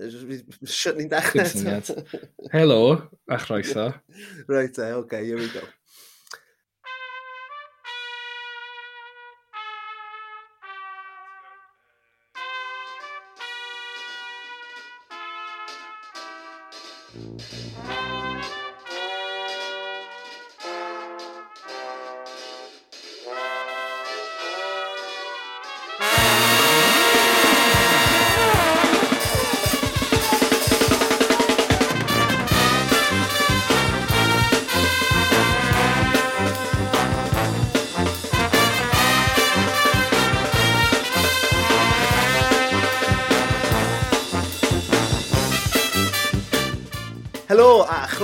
[0.00, 1.98] Siwt ni'n dechrau.
[2.54, 2.80] Helo,
[3.28, 3.90] a chroeso.
[4.48, 5.66] right, oce, okay, here we go.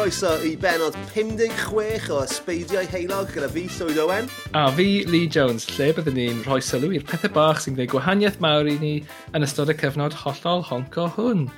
[0.07, 4.31] croeso i benod 56 o Ysbeidiau Heilog gyda fi, Llywyd Owen.
[4.55, 8.39] A fi, Lee Jones, lle byddwn ni'n rhoi sylw i'r pethau bach sy'n gwneud gwahaniaeth
[8.45, 8.97] mawr i ni
[9.35, 11.49] yn ystod y cyfnod hollol honco hwn.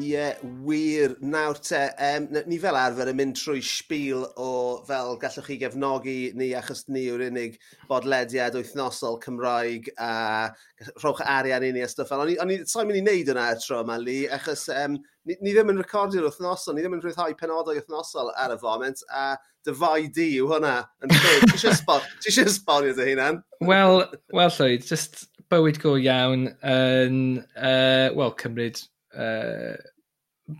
[0.00, 0.34] Ie,
[0.66, 1.16] wir.
[1.20, 4.48] Nawr te, um, ni fel arfer yn mynd trwy sbil o
[4.88, 7.58] fel gallwch chi gefnogi ni achos ni yw'r unig
[7.90, 10.50] bodlediad wythnosol Cymraeg a
[10.98, 12.24] rhowch arian i ni a stwff fel.
[12.42, 15.52] O'n i sa'n mynd i wneud yna y tro yma, Lee, achos um, ni, ni,
[15.52, 19.76] ddim yn recordio'r wythnosol, ni ddim yn rhyddhau penodau wythnosol ar y foment, a dy
[19.78, 20.74] fai di yw hwnna.
[21.06, 23.44] Ti eisiau sbonio dy hunan?
[23.62, 24.02] Wel,
[24.34, 28.82] well, Llywyd, just bywyd go iawn yn, uh, well, cymryd
[29.16, 29.76] uh,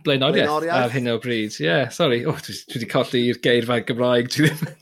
[0.05, 1.55] blaenoriaeth ar hyn o bryd.
[1.59, 2.23] Ie, yeah, sori.
[2.25, 4.31] Oh, dwi wedi colli colli'r geirfau Gymraeg.
[4.33, 4.73] Dwi ddim...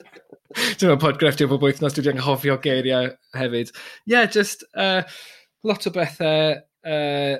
[0.53, 3.09] Dwi'n meddwl podgrefftio bob wythnos, dwi wedi anghofio geiriau
[3.39, 3.73] hefyd.
[3.73, 5.01] Ie, yeah, just uh,
[5.65, 7.35] lot o bethau uh,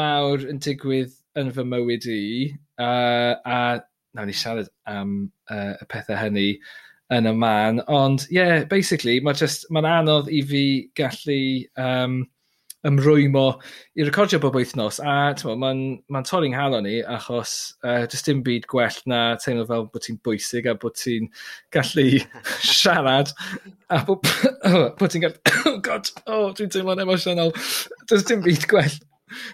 [0.00, 2.22] mawr yn digwydd yn fy mywyd i.
[2.80, 3.58] Uh, a
[4.16, 5.14] nawr ni siarad am
[5.52, 6.48] uh, y pethau hynny
[7.14, 7.84] yn y man.
[7.92, 9.46] Ond, ie, yeah, basically, mae'n
[9.76, 10.66] ma anodd i fi
[10.98, 11.40] gallu...
[11.78, 12.22] Um,
[12.86, 13.44] ymrwymo
[13.98, 17.52] i recordio bob wythnos a mae'n ma, torri'n halo ni achos
[17.84, 21.28] uh, jyst dim byd gwell na teimlo fel bod ti'n bwysig a bod ti'n
[21.76, 22.06] gallu
[22.80, 23.34] siarad
[23.92, 24.24] a bod,
[25.00, 25.38] bod ti'n gallu...
[25.70, 27.50] Oh god, oh, dwi'n teimlo'n emosiynol.
[28.08, 28.94] Does dim byd gwell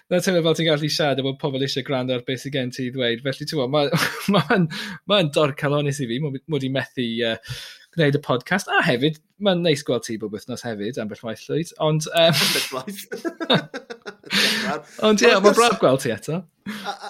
[0.09, 2.71] na teimlo fel ti'n gallu siarad a bod pobl eisiau gwrando ar beth sydd gen
[2.73, 3.25] ti i ddweud.
[3.25, 3.91] Felly, ti'n gwybod, mae'n
[4.31, 7.35] ma, ma, ma, ma dorcalonus i fi mod i methu uh,
[7.97, 11.73] gwneud y podcast, a hefyd, mae'n neis gweld ti bob wythnos hefyd, ambell waith llwyd,
[11.81, 12.05] ond...
[12.13, 12.37] Um...
[12.45, 13.01] Ambell waith.
[15.07, 16.43] ond ie, yeah, mae'n braf gweld ti eto.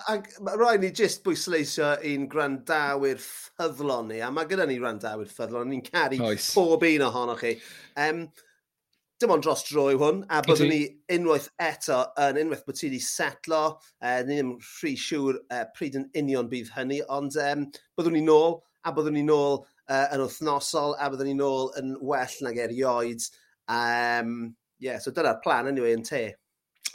[0.07, 5.73] Ac rhaid ni jyst bwysleisio i'n grandawyr ffyddlon ni, a mae gyda ni grandawyr ffyddlon,
[5.73, 6.51] ni'n caru Oes.
[6.55, 7.55] pob un ohonoch chi.
[7.99, 8.27] Um,
[9.19, 10.81] dim ond dros dro yw hwn, a byddwn ni
[11.17, 13.63] unwaith eto yn unwaith bod ti wedi setlo.
[13.99, 17.67] Uh, ni ddim rhy siŵr uh, pryd yn union bydd hynny, ond um,
[17.97, 21.95] byddwn ni nôl, a byddwn ni nôl uh, yn wythnosol a byddwn ni nôl yn
[22.01, 23.27] well nag erioed.
[23.67, 26.25] Um, yeah, so dyna'r plan anyway yn te.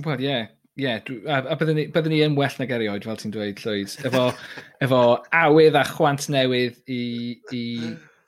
[0.04, 0.28] Wel, ie.
[0.28, 0.50] Yeah.
[0.80, 3.92] Yeah, a, a byddwn ni, byddwn ni yn well nag erioed, fel ti'n dweud, Llwyd.
[4.08, 4.22] Efo,
[4.84, 5.00] efo
[5.36, 7.02] awydd a chwant newydd i,
[7.52, 7.64] i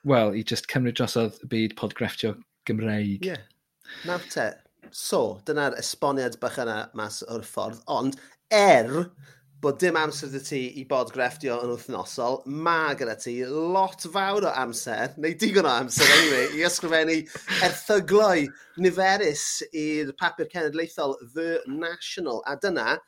[0.04, 2.34] well, i just cymryd drosodd y byd podgrefftio
[2.68, 3.24] Gymreig.
[3.24, 3.32] Ie.
[3.32, 3.40] Yeah.
[4.04, 4.50] Nawr te.
[4.92, 7.80] So, dyna'r esboniad bach yna mas o'r ffordd.
[7.90, 8.20] Ond,
[8.52, 8.92] er
[9.64, 14.44] bod dim amser dy ti i bod grefftio yn wythnosol, mae gyda ti lot fawr
[14.44, 17.16] o amser, neu digon o amser anyway, i ysgrifennu
[17.64, 18.44] erthyglau
[18.84, 22.42] niferus i'r papur cenedlaethol The National.
[22.44, 22.98] A dyna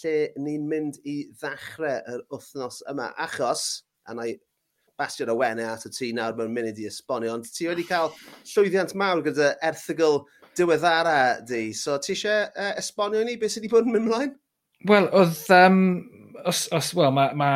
[0.00, 3.12] lle ni'n mynd i ddechrau yr wythnos yma.
[3.26, 3.68] Achos,
[4.08, 4.38] a na i
[4.98, 8.14] bastio'r awenau at y ti nawr mewn munud i esbonio, ond ti wedi cael
[8.54, 10.22] llwyddiant mawr gyda erthygl
[10.56, 11.66] diweddara di.
[11.76, 14.38] So ti eisiau uh, esbonio ni beth sydd wedi bod yn mynd mlaen?
[14.86, 15.42] Wel, oedd...
[15.50, 15.80] Um,
[16.44, 17.50] os, os, well, mae ma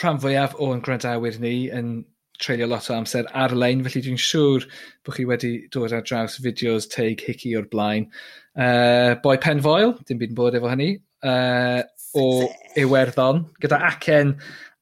[0.00, 2.00] rhan fwyaf o'n gwrandawyr ni yn
[2.40, 4.66] treulio lot o amser ar-lein, felly dwi'n siŵr
[5.06, 8.08] bod chi wedi dod ar draws fideos teig hici o'r blaen.
[8.56, 10.90] Uh, boi Penfoel, dim byd yn bod efo hynny,
[11.22, 11.82] uh,
[12.18, 12.26] o
[12.80, 14.34] Iwerddon, gyda acen,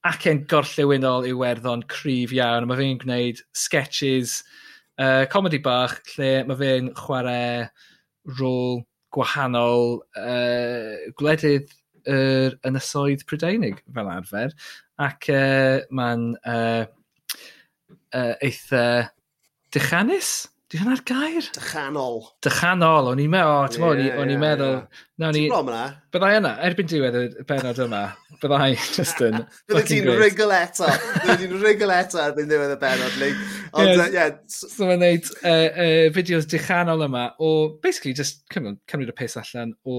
[0.09, 2.69] acen gorllewinol Iwerddon, cryf iawn.
[2.71, 4.39] Mae fe'n gwneud sketches,
[4.97, 7.69] uh, comedy bach, lle mae fe'n chwarae
[8.39, 11.73] rôl gwahanol uh, gwledydd
[12.09, 14.55] yr ynysoedd Prydeinig fel arfer.
[15.01, 16.85] Ac uh, mae'n uh,
[18.15, 18.85] uh, eitha
[19.75, 21.47] dychanus Di hwnna'r gair?
[21.57, 22.19] Dychanol.
[22.45, 24.75] Dychanol, o'n i'n meddwl, ti'n meddwl, o'n i'n meddwl...
[25.17, 25.85] Ti'n brom yna?
[26.13, 28.03] Byddai yna, erbyn diwedd y benod yma,
[28.43, 29.39] byddai just yn...
[29.71, 33.39] Byddai ti'n rigol eto, byddai ti'n rigol eto erbyn diwedd y benod, Lee.
[33.71, 34.35] Ond, yeah, yeah.
[34.53, 39.73] So mae'n neud uh, uh, fideos dychanol yma o, basically, just cymryd y pes allan
[39.89, 39.97] o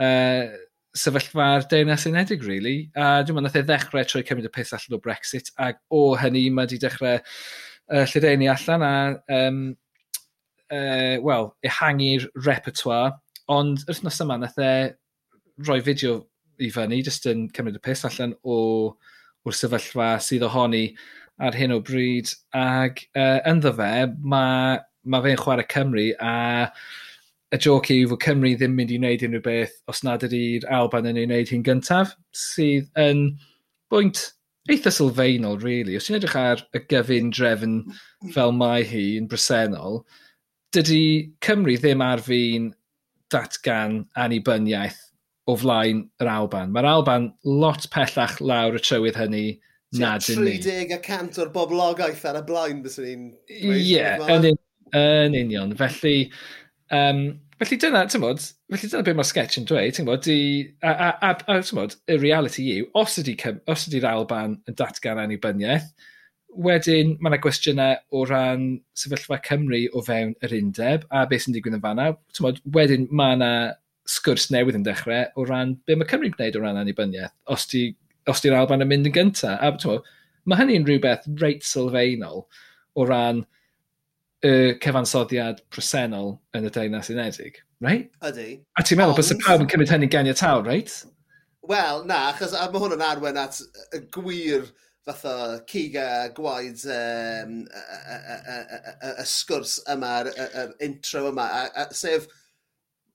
[0.00, 0.56] uh,
[0.96, 2.88] sefyllfa'r Deyrnas Unedig, really.
[2.96, 6.06] A dwi'n meddwl, nath e ddechrau trwy cymryd y pes allan o Brexit, ac o
[6.24, 7.20] hynny mae wedi dechrau
[7.92, 8.94] uh, lledeini allan a,
[9.38, 9.64] um,
[10.72, 13.12] uh, wel, ehangu'r repertoire.
[13.52, 14.72] Ond wythnos yma nath e
[15.64, 16.22] rhoi fideo
[16.62, 18.56] i fyny, jyst yn cymryd y pus allan o,
[19.44, 20.86] o'r sefyllfa sydd ohoni
[21.44, 22.32] ar hyn o bryd.
[22.56, 23.92] Ac uh, ynddo fe,
[24.22, 26.34] mae ma fe'n chwarae Cymru a
[27.54, 31.10] y joc yw fod Cymru ddim mynd i wneud unrhyw beth os nad ydy'r Alban
[31.10, 33.26] yn ei wneud hi'n gyntaf, sydd yn
[33.92, 34.24] bwynt
[34.70, 35.96] eitha sylfaenol, really.
[35.98, 37.80] Os ti'n edrych ar y gyfyn drefn
[38.34, 40.02] fel mae hi yn bresennol,
[40.74, 42.70] dydy Cymru ddim ar fi'n
[43.32, 45.00] datgan annibyniaeth
[45.50, 46.72] o flaen yr Alban.
[46.72, 49.46] Mae'r Alban lot pellach lawr y trywydd hynny
[50.00, 50.56] na dyn ni.
[50.64, 53.28] 30 o'r boblogaeth ar y blaen, bys ni'n...
[53.52, 54.04] Ie,
[54.94, 55.74] yn union.
[55.78, 56.30] Felly,
[56.94, 57.26] um,
[57.64, 60.40] Felly dyna, ti'n bod, felly dyna beth mae'r sketch yn dweud, ti'n bod, di,
[60.84, 63.46] a, a, a, a ti'n bod, y reality yw, os ydy'r
[63.88, 65.86] ydy Alban yn datgan annibyniaeth,
[66.66, 68.66] wedyn mae yna gwestiynau o ran
[69.00, 72.10] sefyllfa Cymru o fewn yr undeb a beth sy'n digwydd yn fanna.
[72.44, 73.50] Bod, wedyn mae yna
[74.12, 78.44] sgwrs newydd yn dechrau o ran be mae Cymru'n gwneud o ran annibyniaeth os di'r
[78.44, 79.56] di Alban yn mynd yn gyntaf.
[79.56, 80.06] A bod,
[80.44, 82.44] mae hynny'n rhywbeth reit sylfaenol
[82.94, 83.42] o ran
[84.44, 84.52] y
[84.84, 88.10] cyfansoddiad presennol yn y Deyrnas Unedig, right?
[88.28, 88.60] Ydy.
[88.76, 89.20] A ti'n meddwl, ond...
[89.20, 90.92] bys y pawb yn cymryd hynny ganiataw, right?
[91.64, 93.62] Wel, na, achos mae hwn yn arwen at
[93.96, 94.68] y gwir
[95.04, 96.06] fatha ciga
[96.36, 102.28] gwaed um, y sgwrs yma, yr intro yma, a, a, sef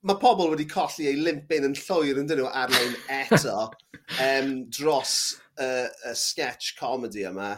[0.06, 3.56] mae pobl wedi colli ei limpin yn llwyr yn dyn nhw ar-lein eto
[4.28, 5.16] um, dros
[5.60, 5.72] y
[6.10, 7.58] y sketch comedy yma.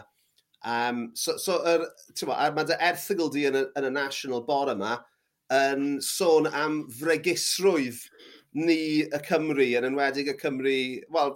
[0.64, 1.88] Um, so, so er,
[2.54, 4.98] mae dy erthigol di yn y, yn y National bore yma
[5.52, 8.04] yn sôn am fregisrwydd
[8.54, 10.76] ni y Cymru, yn enwedig y Cymru,
[11.12, 11.34] wel,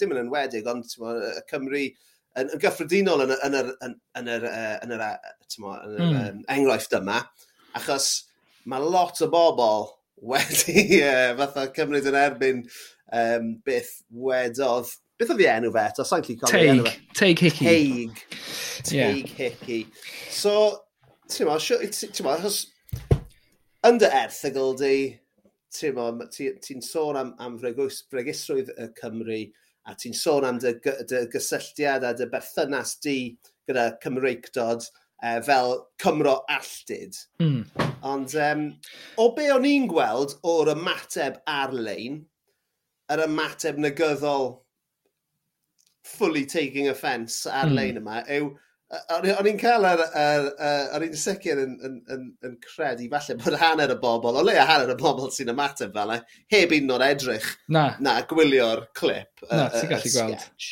[0.00, 4.30] dim yn enwedig, ond ma, y Cymru yn, yn gyffredinol yn, yn, yr, yn, yn,
[4.36, 4.46] yr,
[4.82, 5.04] yn, yr,
[5.62, 6.44] ma, yn yr mm.
[6.56, 7.20] enghraifft yma,
[7.78, 8.08] achos
[8.70, 9.88] mae lot o bobl
[10.24, 12.62] wedi uh, fatha cymryd yn erbyn
[13.12, 16.04] um, beth wedodd Beth oedd ei enw fe eto?
[16.06, 16.92] Sa'n lli cofio enw fe.
[17.14, 17.66] Teig Hickey.
[17.68, 18.22] Teig.
[18.88, 19.34] Teig yeah.
[19.38, 19.84] Hickey.
[20.34, 20.54] So,
[21.30, 22.64] ti'n mo, ti'n mo, achos
[23.86, 24.96] under erthigol di,
[25.76, 29.38] ti'n mo, ti'n sôn am, am fregisrwydd y Cymru,
[29.86, 33.16] a ti'n sôn am dy, dy gysylltiad a dy berthynas di
[33.68, 34.82] gyda Cymreicdod,
[35.22, 37.22] uh, e, fel Cymro alltid.
[37.38, 37.62] Mm.
[38.10, 38.66] Ond um,
[39.22, 42.24] o be o'n i'n gweld o'r ymateb ar-lein,
[43.14, 44.56] yr ymateb negyddol
[46.04, 48.04] fully taking offence ar-lein hmm.
[48.04, 48.20] mm.
[48.20, 48.52] yma yw,
[49.16, 50.48] o'n i'n cael ar, ar,
[50.94, 54.66] ar un sicr yn, yn, yn, yn credu falle bod hanner y bobl, o leia
[54.68, 56.20] hanner y bobl sy'n ymateb fel e,
[56.52, 60.70] heb un o'r edrych na, na gwylio'r clip, na, y, y, y sketch.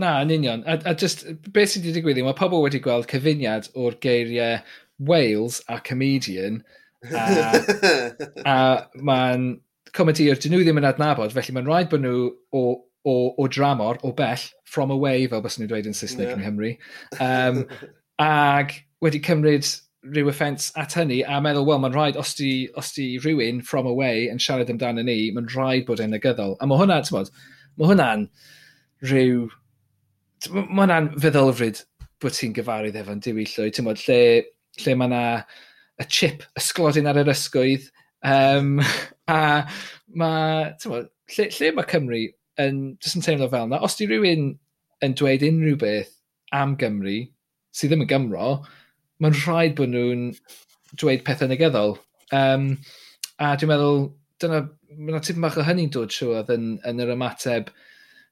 [0.00, 0.64] Na, yn union.
[0.66, 4.62] A, a just, beth sydd wedi digwydd, mae pobl wedi gweld cyfuniad o'r geiriau
[5.08, 6.62] Wales a comedian,
[7.10, 7.26] a,
[8.54, 8.58] a
[9.02, 9.54] mae'n
[9.94, 12.64] comedi o'r dyn nhw ddim yn adnabod, felly mae'n rhaid bod nhw o
[13.04, 16.36] o, o dramor, o bell, from away, fel bys nhw'n dweud yn Saesneg yeah.
[16.36, 16.74] yng Nghymru.
[17.24, 17.64] Um,
[18.22, 18.72] ag
[19.04, 19.68] wedi cymryd
[20.04, 23.88] rhyw offence at hynny a meddwl, wel, mae'n rhaid, os di, os di rhywun from
[23.88, 26.56] away yn siarad amdano ni, mae'n rhaid bod e'n negyddol.
[26.60, 27.32] A mae hwnna, ti'n bod,
[27.78, 28.26] mae hwnna'n
[29.08, 29.46] rhyw...
[30.52, 31.80] Mae hwnna'n feddylfryd
[32.20, 34.20] bod ti'n gyfarwydd efo'n diwy ti'n bod, lle,
[34.82, 35.24] lle mae yna
[36.02, 37.88] y chip ysglodyn ar yr ysgwydd,
[38.28, 38.78] um,
[39.32, 39.40] a
[40.12, 42.24] mae, ti'n bod, lle, lle mae Cymru
[42.62, 43.80] yn, jyst yn teimlo fel yna.
[43.84, 44.52] Os di rhywun
[45.04, 46.12] yn dweud unrhyw beth
[46.54, 47.16] am Gymru,
[47.74, 48.50] sydd ddim yn Gymro,
[49.22, 50.28] mae'n rhaid bod nhw'n
[51.00, 51.96] dweud pethau negyddol.
[52.34, 52.70] Um,
[53.42, 54.06] a dwi'n meddwl,
[54.42, 54.62] dyna,
[54.94, 57.72] mae'n tipyn bach o hynny'n dod siwr yn, yn yr ymateb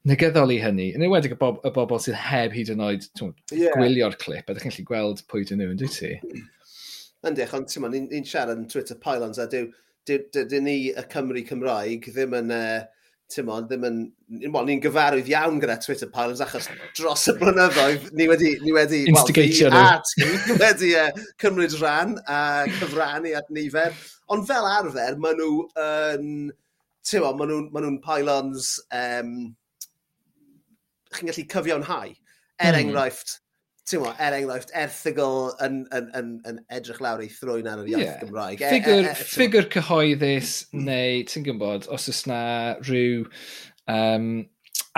[0.09, 0.91] negyddol i hynny.
[0.97, 3.07] Yn ewedig y, bob, y bobl sydd heb hyd yn oed
[3.55, 3.75] yeah.
[3.75, 6.15] gwylio'r clip, a ddech chi'n gweld pwy dyn nhw, yn dwi ti?
[7.27, 9.69] Yndych, ond ti'n ni'n siarad yn Twitter pylons, a dyw,
[10.09, 12.59] dyw, dyw, dyw ni y Cymru Cymraeg ddim yn...
[12.63, 12.83] Uh
[13.33, 13.99] Timon, ddim yn...
[14.45, 18.53] Wel, ni'n gyfarwydd iawn gyda Twitter Pals achos dros y blynyddoedd ni wedi...
[18.65, 19.85] Ni wedi Instigatio nhw.
[20.21, 21.09] Ni wedi uh,
[21.43, 22.41] cymryd rhan a
[22.79, 23.97] cyfrannu at nifer.
[24.33, 26.31] Ond fel arfer, maen nhw yn...
[27.03, 28.77] Ti'n modd, maen nhw'n ma nhw pylons...
[28.95, 29.35] Um,
[31.13, 32.13] chi'n gallu cyfiawnhau.
[32.63, 32.81] Er mm.
[32.85, 33.39] enghraifft,
[33.93, 37.91] ti'n mo, er enghraifft, erthigol yn, yn, yn, yn edrych lawr ei thrwyn ar yr
[37.93, 38.21] iaith yeah.
[38.23, 38.63] Gymraeg.
[38.63, 40.87] Ffigur, E, e, e, ffigur cyhoeddus, hmm.
[40.89, 42.43] neu, ti'n gwybod, os oes na
[42.81, 43.27] rhyw
[43.93, 44.29] um,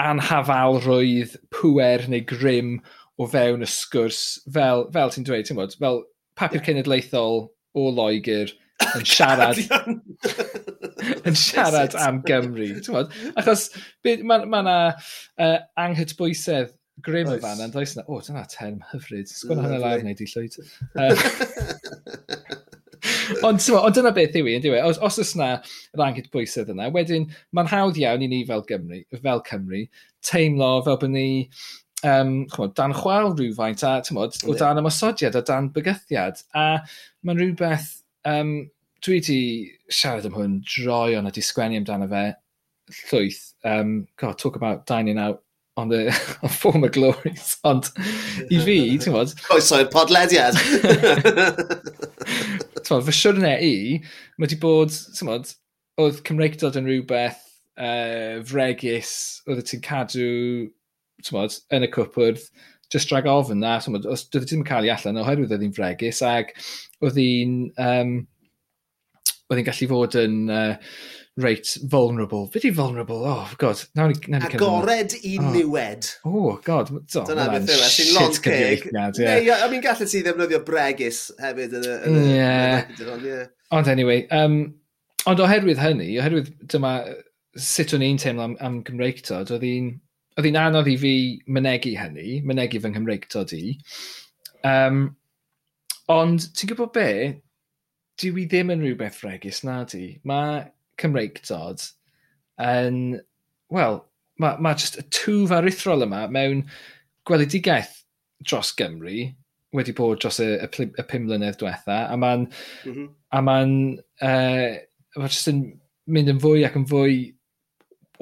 [0.01, 2.77] anhafalrwydd pwer neu grym
[3.19, 4.23] o fewn y sgwrs,
[4.55, 6.05] fel, fel ti'n dweud, ti'n bod, fel
[6.39, 6.69] papur yeah.
[6.69, 8.55] cenedlaethol o Loegr
[8.99, 9.59] yn siarad...
[11.29, 12.71] yn siarad am Gymru.
[13.37, 13.69] Achos
[14.05, 16.73] mae yna ma uh, anghytbwysedd
[17.03, 17.41] Grim oes.
[17.43, 19.29] fan, ond oes na, o, dyna term hyfryd.
[19.29, 20.55] Sgwyn hwnna lawr neu di llwyd.
[23.49, 24.83] ond on, dyna beth yw i, ynddi we.
[24.85, 25.49] Os, os oes yna
[26.01, 27.25] rangyd bwysedd yna, wedyn
[27.57, 29.83] mae'n hawdd iawn i ni fel Gymru, fel Cymru
[30.25, 31.27] teimlo fel bod ni
[32.05, 36.37] um, chmod, dan chwal rhywfaint a mod, o dan ymosodiad a dan bygythiad.
[36.57, 36.59] A
[37.27, 37.91] mae'n rhywbeth,
[38.29, 38.57] um,
[39.05, 39.41] dwi wedi
[39.93, 42.27] siarad am hwn droi droion a di sgwennu amdano fe
[43.09, 43.43] llwyth.
[43.65, 45.44] Um, God, talk about dining out
[45.77, 46.09] on the
[46.43, 47.91] on former glories, ond
[48.51, 49.35] i fi, ti'n e bod...
[49.47, 50.59] Coeso'r podlediad!
[52.85, 53.75] ti'n bod, fy siwrne i,
[54.37, 55.51] mae wedi bod, ti'n bod,
[56.01, 57.43] oedd Cymreigdod yn rhywbeth
[57.79, 59.15] uh, fregus,
[59.49, 60.29] oedd ti'n cadw,
[61.25, 62.47] ti'n bod, yn y cwpwrdd,
[62.93, 65.75] just drag ofyn na, ti'n bod, os dydw ti'n cael ei allan, oherwydd oedd hi'n
[65.75, 66.55] fregus, ac
[67.03, 68.17] oedd hi'n, um,
[69.51, 70.41] oedd hi'n gallu fod yn...
[70.47, 70.79] Uh,
[71.37, 72.47] reit vulnerable.
[72.53, 73.25] Be i vulnerable?
[73.25, 73.83] Oh, god.
[73.95, 75.51] Nawn ni, nawn ni Agored i oh.
[75.53, 76.09] niwed.
[76.25, 76.93] Oh, god.
[77.11, 77.91] So, Dyna beth yw e.
[77.91, 78.87] Sy'n long cig.
[78.95, 82.25] Neu, I mean, gallu ti ddefnyddio bregus hefyd yn y...
[82.37, 83.47] Yeah.
[83.75, 84.59] Ond anyway, um,
[85.27, 86.97] ond oherwydd hynny, oherwydd dyma
[87.59, 91.15] sut o'n i'n teimlo am, am Gymreig Tod, oedd hi'n anodd i fi
[91.51, 93.75] mynegu hynny, mynegu fy Nghymreigtod i.
[94.67, 95.09] Um,
[96.15, 97.11] ond ti'n gwybod be?
[98.23, 100.13] Dwi ddim yn rhywbeth fregus na di.
[100.23, 100.63] Mae
[101.01, 101.85] Cymreigdod
[102.63, 102.99] yn,
[103.75, 104.01] wel,
[104.43, 106.65] mae ma jyst y twf arithrol yma mewn
[107.29, 108.01] gweledigaeth
[108.45, 109.29] dros Gymru
[109.75, 113.09] wedi bod dros y, y, y pum mlynedd diwetha, a mae'n mm -hmm.
[113.35, 113.73] a ma'n,
[114.23, 114.77] uh,
[115.19, 115.65] ma just yn
[116.07, 117.17] mynd yn fwy ac yn fwy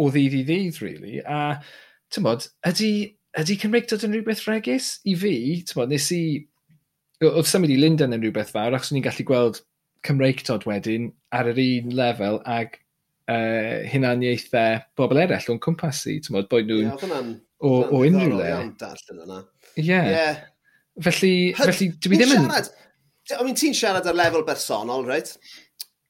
[0.00, 1.18] o ddydd i ddydd, really.
[1.20, 1.58] A,
[2.12, 2.92] ti'n bod, ydy,
[3.40, 4.94] ydy Cymreigdod yn rhywbeth regis?
[5.04, 6.22] I fi, ti'n bod, nes i...
[7.22, 9.60] Oedd symud i Lundain yn rhywbeth fawr, achos ni'n gallu gweld
[10.06, 12.76] Cymreigdod wedyn ar yr un lefel ag
[13.30, 18.38] uh, hunaniaethau bobl eraill o'n cwmpas i, ti'n modd, bod nhw'n yeah, o, o unrhyw
[18.38, 19.42] le.
[19.78, 19.84] Ie.
[19.88, 20.40] Yeah.
[21.02, 22.48] Felly, Hyd, felly dwi ddim yn...
[23.32, 25.30] I mean, ti'n siarad ar lefel bersonol, right?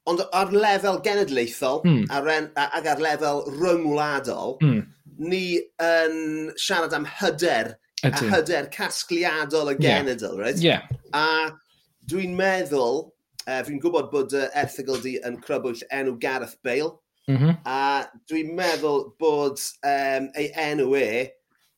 [0.09, 2.07] Ond ar lefel genedlaethol mm.
[2.11, 4.81] ar en, ac ar lefel rhyngwladol, mm.
[5.23, 5.45] ni
[5.85, 6.17] yn
[6.59, 8.11] siarad am hyder, Ydy.
[8.11, 10.41] a hyder casgliadol y genedl, yeah.
[10.41, 10.65] right?
[10.65, 10.89] Yeah.
[11.15, 11.53] A
[12.11, 13.05] dwi'n meddwl
[13.43, 16.95] Uh, fi'n gwybod bod uh, erthigol di yn crybwyll enw Gareth Bale.
[17.31, 17.57] Mm -hmm.
[17.67, 21.09] A dwi'n meddwl bod um, ei enw e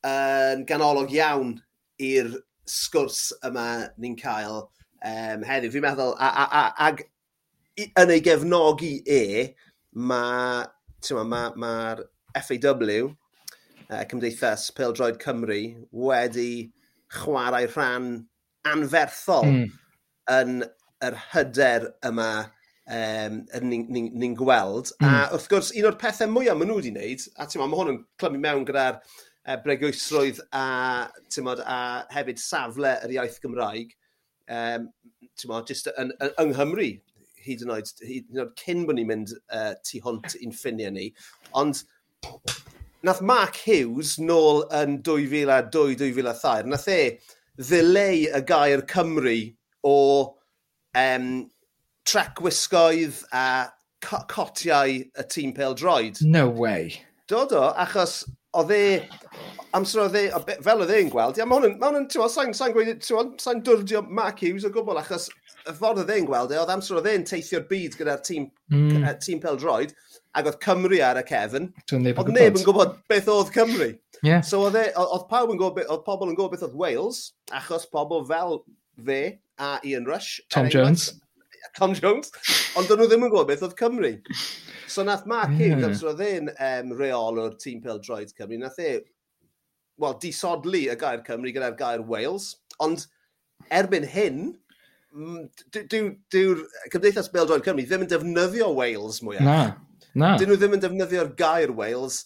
[0.05, 1.55] yn uh, ganolog iawn
[2.01, 2.31] i'r
[2.69, 5.73] sgwrs yma ni'n cael um, heddiw.
[5.73, 7.05] Fi'n meddwl, a, a, a, ag
[7.85, 9.21] yn ei gefnogi e,
[9.93, 10.65] mae
[11.05, 13.09] mae'r ma, ma FAW,
[13.89, 16.71] uh, Cymdeithas Pildroed Cymru, wedi
[17.13, 18.25] chwarae rhan
[18.65, 19.67] anferthol mm.
[20.33, 20.63] yn
[21.05, 22.29] yr hyder yma
[22.85, 24.91] um, ni'n ni, ni gweld.
[24.99, 25.07] Mm.
[25.07, 25.35] A hmm.
[25.35, 28.01] wrth gwrs, un o'r pethau mwyaf maen nhw wedi wneud, a ti'n mae hwn yn
[28.21, 30.65] clymu mewn gyda'r e, uh, bregwysrwydd a,
[31.45, 31.79] mod, a
[32.13, 33.95] hefyd safle yr iaith Gymraeg,
[34.51, 34.87] um,
[35.35, 36.91] ti'n mod, jyst yn, yn, yng Nghymru,
[37.45, 40.93] hyd yn oed, hyd yn oed cyn bod ni'n mynd uh, tu hwnt i'n ffiniau
[40.95, 41.09] ni.
[41.57, 41.83] Ond
[43.05, 47.01] nath Mark Hughes nôl yn 2002-2003, nath e
[47.61, 49.37] ddileu y gair Cymru
[49.85, 49.97] o
[50.97, 51.29] um,
[52.07, 53.45] trec wisgoedd a
[54.05, 56.21] co cotiau y tîm pel droed.
[56.21, 57.01] No way.
[57.27, 58.23] Do, do, achos
[58.55, 58.83] oedd e,
[59.75, 63.01] amser oedd e, fel oedd e'n gweld, ia, mae hwn yn, ma sa'n sa gweud,
[63.03, 65.27] sa'n dwrdio Mark Hughes o gwbl, achos
[65.65, 69.07] y ffordd oedd e'n gweld e, oedd amser oedd e'n teithio'r byd gyda'r tîm, mm.
[69.25, 69.95] tîm pel droed,
[70.37, 73.89] ac oedd Cymru ar y cefn, oedd neb yn gwybod beth oedd Cymru.
[74.21, 74.45] Yeah.
[74.45, 77.25] So oedd, e, oedd pawb yn gwybod, oedd pobl yn gwybod beth oedd Wales,
[77.55, 78.61] achos pobl fel
[79.07, 79.23] fe,
[79.59, 80.41] a Ian Rush.
[80.49, 81.13] Tom Jones.
[81.75, 82.31] Tom Jones,
[82.77, 84.11] ond dyn nhw ddim yn gwybod beth oedd Cymru.
[84.87, 85.87] So nath Mark Hughes, yeah.
[85.89, 88.99] amser oedd e'n um, reol o'r tîm pel droed Cymru, nath e,
[89.99, 93.07] wel, disodlu y gair Cymru gyda'r gair Wales, ond
[93.75, 94.45] erbyn hyn,
[95.15, 96.55] dyw'r dyw, dyw
[96.93, 99.43] Cymdeithas Bel Droed Cymru ddim yn defnyddio Wales mwyaf.
[99.43, 99.59] Na,
[100.13, 100.31] na.
[100.39, 102.23] Dyn nhw ddim yn defnyddio'r gair Wales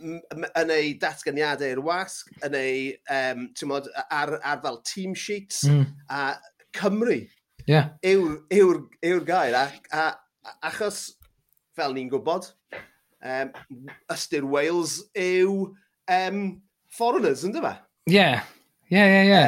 [0.00, 2.76] yn ei datganiadau i'r wasg, yn ei,
[3.12, 5.84] um, mod, ar, ar fel team sheets, mm.
[6.08, 6.32] a
[6.76, 7.20] Cymru
[7.66, 7.90] yeah.
[8.04, 8.72] yw'r yw
[9.02, 9.56] yw, gair.
[9.56, 11.02] A, a, achos,
[11.76, 12.48] fel ni'n gwybod,
[13.22, 13.52] um,
[14.12, 15.70] ystyr Wales yw
[16.10, 16.40] um,
[16.90, 17.74] foreigners, ynddo fe?
[18.10, 18.26] Ie,
[18.90, 19.44] ie, ie, ie.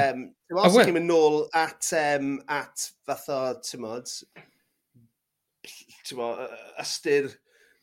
[0.53, 4.13] Os ydych chi'n mynd nôl at, um, at fath o, ti'n modd,
[6.83, 7.31] ystyr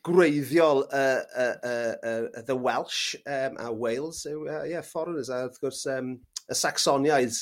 [0.06, 4.84] gwreiddiol y uh, uh, uh, uh, uh, the Welsh um, a Wales, yw, uh, yeah,
[4.86, 6.14] foreigners, a wrth gwrs um,
[6.48, 7.36] y Saxoniaid,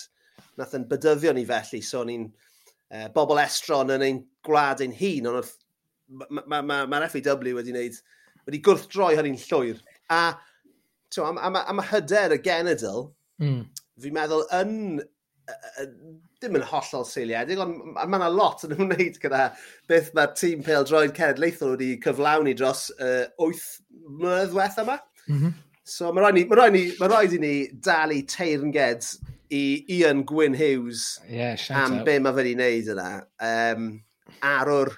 [0.58, 5.30] nath yn bydyddio ni felly, so ni'n uh, bobl estron yn ein gwlad ein hun,
[5.30, 8.00] ond mae'r ma, ma, ma FAW wedi wneud,
[8.48, 9.82] wedi gwrthdroi hynny'n llwyr.
[10.14, 10.22] A,
[11.12, 13.06] to, am, am, am y hyder y genedl,
[13.42, 13.62] mm.
[14.02, 14.74] fi'n meddwl yn,
[16.38, 19.48] ddim yn hollol seiliedig, ond mae yna lot yn ymwneud gyda
[19.90, 23.64] beth mae'r tîm Pêl Droed Cenedlaethol wedi cyflawni dros uh, 8
[24.18, 24.98] mlynedd diwethaf yma.
[25.28, 25.56] Mm -hmm.
[25.88, 29.08] So mae rhaid, ni, mae, rhaid ni, mae rhaid i ni dalu teirnged
[29.54, 32.04] i Ian Gwyn Hughes yeah, am out.
[32.06, 33.08] be mae fe ei wneud yna.
[33.48, 33.90] Um,
[34.44, 34.92] arwr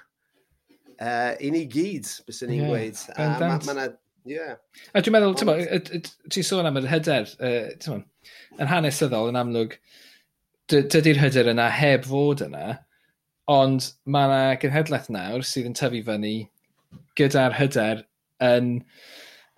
[1.01, 3.01] uh, i ni gyd, bys ni'n yeah, gweud.
[3.15, 3.87] A ma, ma
[4.27, 4.55] yeah.
[4.93, 5.37] A dwi'n meddwl,
[6.29, 7.99] ti'n sôn am yr hyder, uh,
[8.59, 9.77] yn hanesyddol yn amlwg,
[10.71, 12.77] dydy'r hyder yna heb fod yna,
[13.51, 16.35] ond mae yna gynhedlaeth nawr sydd yn tyfu fyny
[17.19, 18.05] gyda'r hyder
[18.45, 18.77] yn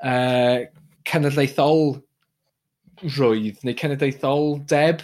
[0.04, 0.64] uh,
[1.10, 1.98] cenedlaethol
[3.02, 5.04] rwydd neu cenedlaethol deb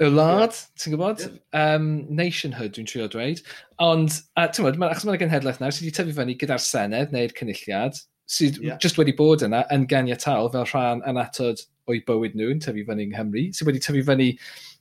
[0.00, 0.60] y wlad, yeah.
[0.80, 1.24] ti'n gwybod?
[1.26, 1.74] Yeah.
[1.76, 3.42] Um, nationhood, dwi'n trio dweud.
[3.84, 7.34] Ond, a, ti'n gwybod, achos mae'n genhedlaeth nawr, sydd wedi tyfu fyny gyda'r Senedd neu'r
[7.36, 8.78] Cynulliad, sydd yeah.
[8.80, 13.08] just wedi bod yna yn ganiatal fel rhan anatod o'i bywyd nhw yn tyfu fyny
[13.08, 14.30] yng Nghymru, sydd wedi tyfu fyny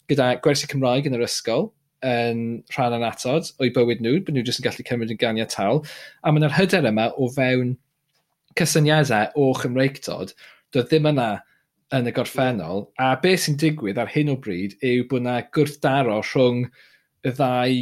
[0.10, 1.70] gyda gwersi Cymraeg yn yr ysgol,
[2.06, 5.84] yn rhan anatod o'i bywyd nhw, bod nhw jyst yn gallu cymryd yn ganiatal.
[6.24, 7.75] A mae'n yr hyder yma o fewn
[8.60, 10.34] cysyniadau o Chymreictod,
[10.74, 11.30] doedd ddim yna
[11.96, 16.19] yn y gorffennol, a beth sy'n digwydd ar hyn o bryd yw bod yna gwrthdaro
[16.22, 16.67] rhwng
[17.25, 17.79] y ddau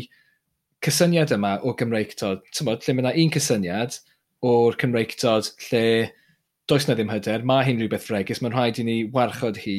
[0.85, 2.45] cysyniad yma o Gymreictod.
[2.55, 3.97] Tymod, lle mae yna un cysyniad
[4.47, 5.83] o'r Cymreictod lle
[6.67, 9.77] does na ddim hyder, mae hyn rhywbeth fregus, mae'n rhaid i ni warchod hi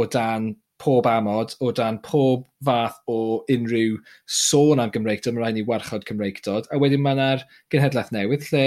[0.00, 5.60] o dan pob amod, o dan pob fath o unrhyw sôn am Gymreictod, mae rhaid
[5.60, 8.66] i ni warchod Cymreictod, a wedyn mae yna'r genhedlaeth newydd lle,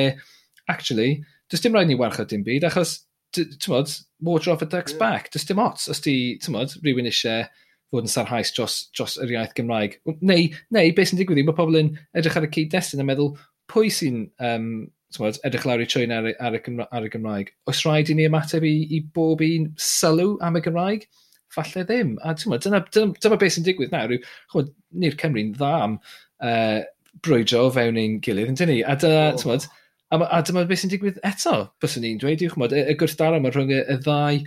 [0.71, 1.19] actually,
[1.51, 2.99] does dim rhaid i ni warchod dim byd, achos
[3.33, 3.91] tymod,
[4.21, 4.99] water off a duck's yeah.
[4.99, 5.31] back.
[5.31, 7.45] Does dim ots os di, tymod, rhywun eisiau
[7.93, 9.99] fod yn sarhaus dros, dros yr iaith Gymraeg.
[10.21, 13.35] Neu, neu beth sy'n digwydd i, mae pobl yn edrych ar y cyd-destun a meddwl,
[13.71, 14.71] pwy sy'n um,
[15.15, 17.53] tymod, edrych lawr i trwy'n ar, ar, ar, y Gymraeg?
[17.69, 21.07] Oes rhaid i ni ymateb i, i bob un sylw am y Gymraeg?
[21.55, 22.15] Falle ddim.
[22.25, 25.97] A tymod, dyna, dyna, dyna beth sy'n digwydd nawr yw, chwod, ni'r Cymru'n dda am
[26.43, 26.81] uh,
[27.23, 28.81] brwydro fewn ein gilydd, yn dyn ni?
[28.83, 29.39] A dyna, oh.
[29.39, 29.69] tymod,
[30.13, 33.39] A, a dyma beth sy'n digwydd eto, byswn ni'n dweud, diwch mod, y, y gwrthdaro
[33.41, 34.41] mae rhwng y, y ddau,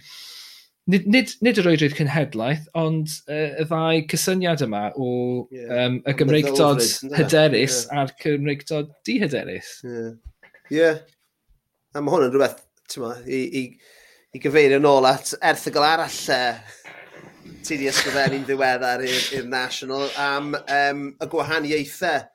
[0.93, 5.11] nid, nid, nid yr oedryd cynhedlaeth, ond uh, y ddau cysyniad yma o
[5.55, 5.73] yeah.
[5.89, 6.85] um, y Gymreigdod
[7.19, 7.99] hyderus yeah.
[7.99, 9.75] a'r Cymreigdod dihyderus.
[9.83, 9.91] Ie.
[9.91, 10.15] Yeah.
[10.79, 11.03] yeah.
[11.97, 13.65] A mae hwn yn rhywbeth, ti'n ma, i, i,
[14.37, 16.41] i gyfeirio nôl at erthygol arall e,
[17.67, 22.29] ti di ysgrifennu'n ddiweddar i'r National am um, y gwahaniaethau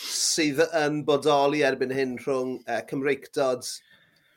[0.00, 3.66] sydd yn bodoli erbyn hyn rhwng uh, Cymreicdod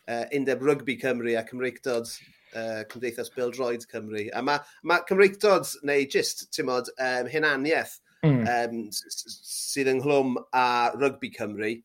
[0.07, 2.09] uh, Undeb Rygbi Cymru a Cymreicdod
[2.55, 4.27] uh, Cymdeithas Bildroed Cymru.
[4.33, 8.41] A mae ma Cymreicdod, neu jyst, ti'n modd, um, hynaniaeth mm.
[8.55, 10.65] um, sydd ynghlwm a
[10.97, 11.75] Rygbi Cymru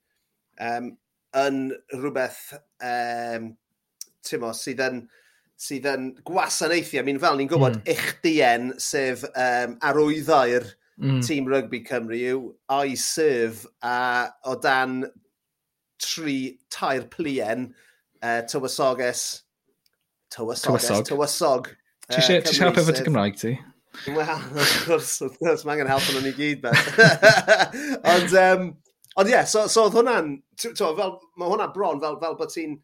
[0.65, 0.91] um,
[1.39, 1.63] yn
[1.95, 2.43] rhywbeth
[2.83, 3.53] um,
[4.43, 5.07] modd, sydd yn
[5.59, 7.01] sydd yn gwasanaethu.
[7.01, 7.89] I mean, fel ni'n gwybod, mm.
[7.95, 10.69] uchdien sef um, arwyddau'r
[11.01, 11.21] mm.
[11.25, 15.05] tîm rygbi Cymru yw I serve a o dan
[16.03, 17.73] tri tair plien
[18.23, 19.43] uh, tywysoges
[20.35, 21.73] tywysoges tywysog,
[22.09, 23.55] Ti eisiau uh, helpu efo dy Gymraeg ti?
[24.07, 26.87] Wel, wrth gwrs, wrth gwrs, mae angen helpu nhw'n i gyd, beth.
[28.15, 28.69] ond, um,
[29.19, 30.31] ond ie, yeah, so, so oedd hwnna'n,
[30.63, 32.79] fel, mae hwnna bron fel, fel bod ti'n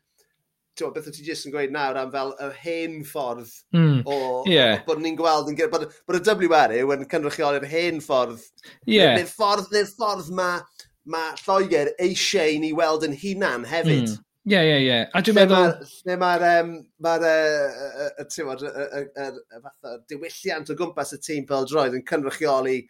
[0.78, 4.02] ti'n beth ti jyst yn gweud nawr am fel y hen ffordd mm.
[4.06, 4.18] o,
[4.50, 4.80] yeah.
[4.80, 8.42] o bod ni'n gweld, yn, bod, bod y WRW yn cynrychioli'r hen ffordd,
[8.90, 9.14] yeah.
[9.14, 10.60] neu'r ffordd, neu ffordd mae
[11.04, 14.14] ma Lloegr eisiau ni weld yn hunan hefyd.
[14.14, 14.22] Mm.
[14.44, 14.96] Ie, ie, ie.
[15.16, 15.70] A dwi'n meddwl...
[16.04, 17.14] Lle mae'r um, ma
[20.10, 22.82] diwylliant o gwmpas y tîm fel droed yn cynrychioli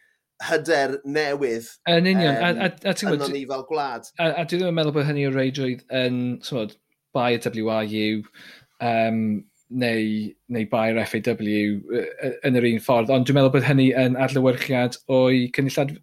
[0.49, 1.69] hyder newydd.
[1.91, 2.35] Yn union.
[2.35, 4.11] Um, a, a, a, yn ni fel gwlad.
[4.19, 6.75] A, a dwi ddim yn meddwl bod hynny o reidrwydd yn, symod,
[7.17, 8.23] bai y WRU
[8.85, 9.21] um,
[9.75, 10.09] neu,
[10.55, 11.49] neu bai'r FAW
[12.47, 15.95] yn yr un ffordd, ond dwi'n meddwl bod hynny yn adlywyrchiad o'i cynnyllad,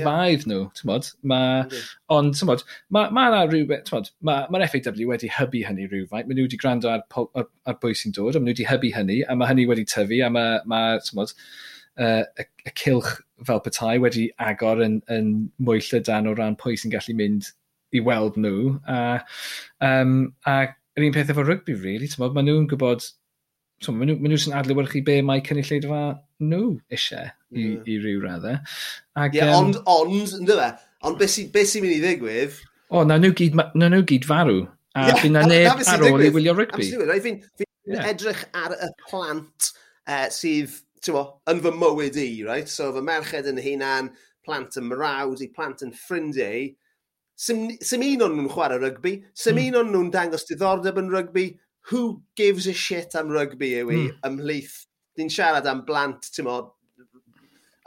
[0.00, 0.46] yeah.
[0.48, 1.10] nhw, ti'n bod?
[1.32, 1.88] Ma, yeah.
[2.16, 5.88] Ond, ti'n bod, mae'r ma, ma rhywbeth, ti'n mae'r ma, ma FAW wedi hybu hynny
[5.90, 8.70] rhywfaint, mae nhw wedi gwrando ar, ar, ar bwy sy'n dod, a maen nhw wedi
[8.70, 11.34] hybu hynny, a mae hynny wedi tyfu, a mae, ma, ti'n bod,
[12.00, 15.32] uh, y, y cilch fel petai wedi agor yn, yn
[15.64, 17.50] mwy llydan o ran pwy sy'n gallu mynd
[17.96, 18.74] i weld nhw.
[18.88, 19.00] A,
[19.86, 20.60] um, a
[20.98, 23.04] yr un peth efo rygbi, really, bod, maen nhw'n gwybod,
[23.82, 26.02] so, maen nhw, nhw sy'n adlewyrchu be mae cynulleidfa
[26.50, 27.86] nhw eisiau i, yeah.
[27.86, 28.60] i ryw raddau.
[29.20, 30.68] Ag, yeah, um, ond, ond, ynddo fe,
[31.08, 32.60] ond beth sy'n sy mynd i ddigwydd...
[32.90, 34.64] O, na nhw gyd, na nhw gyd farw.
[34.98, 36.82] A yeah, fi'n na neb ar ôl i wylio rygbi.
[36.82, 38.08] Absolutely, fi'n fi yeah.
[38.10, 39.70] edrych ar y plant
[40.10, 40.74] uh, sydd,
[41.04, 41.20] ti'n
[41.52, 42.68] yn fy mywyd i, right?
[42.68, 44.10] So, fy merched yn hunan,
[44.46, 46.72] plant yn mrawd, i plant yn ffrindiau,
[47.40, 47.70] Sym
[48.04, 49.68] un o'n nhw'n chwarae rygbi, sym mm.
[49.70, 51.46] un o'n nhw'n dangos diddordeb yn rygbi,
[51.88, 54.18] who gives a shit am rygbi yw i mm.
[54.28, 54.74] ymhlith.
[55.16, 56.58] Ni'n siarad am blant, ti'n mo,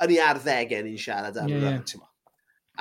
[0.02, 2.08] yn ei arddegau ni'n siarad am yeah, rygbi, ti'n.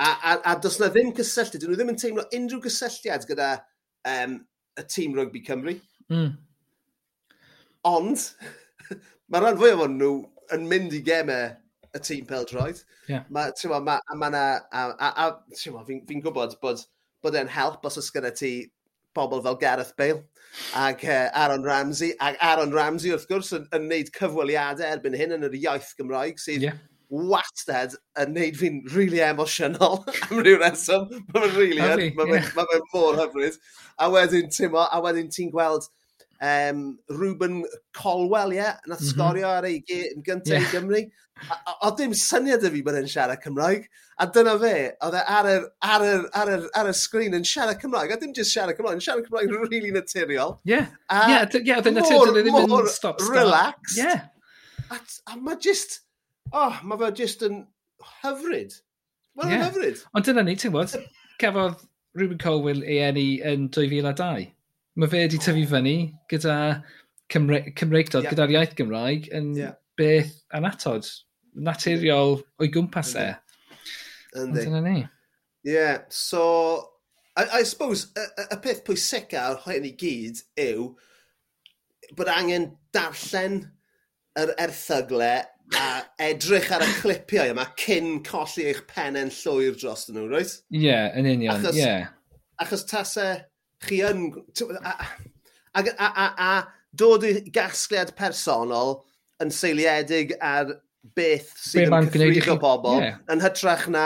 [0.01, 3.51] A, a, a does na ddim cysylltiad, dyn nhw ddim yn teimlo unrhyw gysylltiad gyda
[4.09, 4.39] um,
[4.81, 5.75] y tîm rygbi Cymru.
[6.09, 6.31] Mm.
[7.85, 8.25] Ond,
[9.29, 10.15] mae rhan fwyaf o'n nhw
[10.57, 11.51] yn mynd i gemau
[11.93, 12.81] y tîm pel droed.
[13.07, 13.25] Yeah.
[13.29, 16.85] Mae, ti'n ma, ma na, a, a, a fi'n fi gwybod bod,
[17.23, 18.53] bod e'n help os oes gyda ti
[19.13, 20.23] pobl fel Gareth Bale
[20.77, 25.37] ac uh, Aaron Ramsey, ac Aaron Ramsey wrth gwrs yn, yn neud cyfweliadau erbyn hyn
[25.37, 26.77] yn yr iaith Gymraeg sydd yeah.
[27.13, 31.09] wastad yn neud fi'n really emosiynol am ryw reswm.
[31.33, 32.53] Mae'n really yn, mae'n yeah.
[32.57, 33.59] ma mor hyfryd.
[34.01, 35.89] A wedyn, ti'n a wedyn ti'n gweld
[36.43, 39.11] um, Ruben Colwell, ie, yeah, nath mm -hmm.
[39.13, 40.67] sgorio ar ei gêm gyntaf yeah.
[40.67, 41.03] i Gymru.
[41.83, 43.87] O dim syniad y fi bod e'n siarad Cymraeg,
[44.21, 45.55] a dyna fe, oedd e ar y,
[45.89, 48.99] ar, y, ar, y, ar y sgrin yn siarad Cymraeg, a dim just siarad Cymraeg,
[48.99, 50.55] yn siarad Cymraeg yn really naturiol.
[50.69, 51.39] Ie, ie,
[51.75, 53.29] oedd e'n naturiol, ddim yn stop start.
[53.33, 53.97] relaxed.
[53.97, 54.27] Yeah.
[54.91, 54.99] A,
[55.31, 56.01] a mae just,
[56.51, 57.63] oh, mae fe just yn
[58.21, 58.77] hyfryd.
[59.39, 59.67] Mae'n yeah.
[59.67, 60.05] hyfryd.
[60.13, 61.09] Ond dyna ni, ti'n gwybod,
[61.41, 61.81] cafodd
[62.19, 64.52] Ruben Colwell ei enni yn 2002
[64.99, 65.95] mae fe wedi tyfu fyny
[66.31, 66.57] gyda
[67.33, 68.33] Cymre Cymreigdod, yeah.
[68.33, 69.77] gyda'r iaith Gymraeg, yn yeah.
[69.97, 71.07] beth anatod,
[71.53, 73.29] naturiol o'i gwmpas e.
[74.37, 74.65] Yndi.
[74.65, 74.97] Dyna ni.
[75.65, 76.89] Yeah, so...
[77.35, 80.91] I, I suppose, y, y peth pwysica o'r hyn i gyd yw
[82.13, 83.55] bod angen darllen
[84.37, 85.31] yr erthygle
[85.79, 85.87] a
[86.21, 90.53] edrych ar y clipiau yma cyn colli eich penen llwyr dros nhw, roed?
[90.69, 91.57] Ie, yeah, yn union, ie.
[91.57, 92.11] Achos, Yeah.
[92.61, 93.41] Achos tasau
[93.87, 94.29] chi yn...
[94.83, 94.95] A,
[95.73, 96.51] a, a, a, a
[96.93, 98.99] dod i gasgliad personol
[99.43, 100.75] yn seiliedig ar
[101.17, 103.17] beth sydd Be yn cythrwyddo pobl yeah.
[103.33, 104.05] yn hytrach na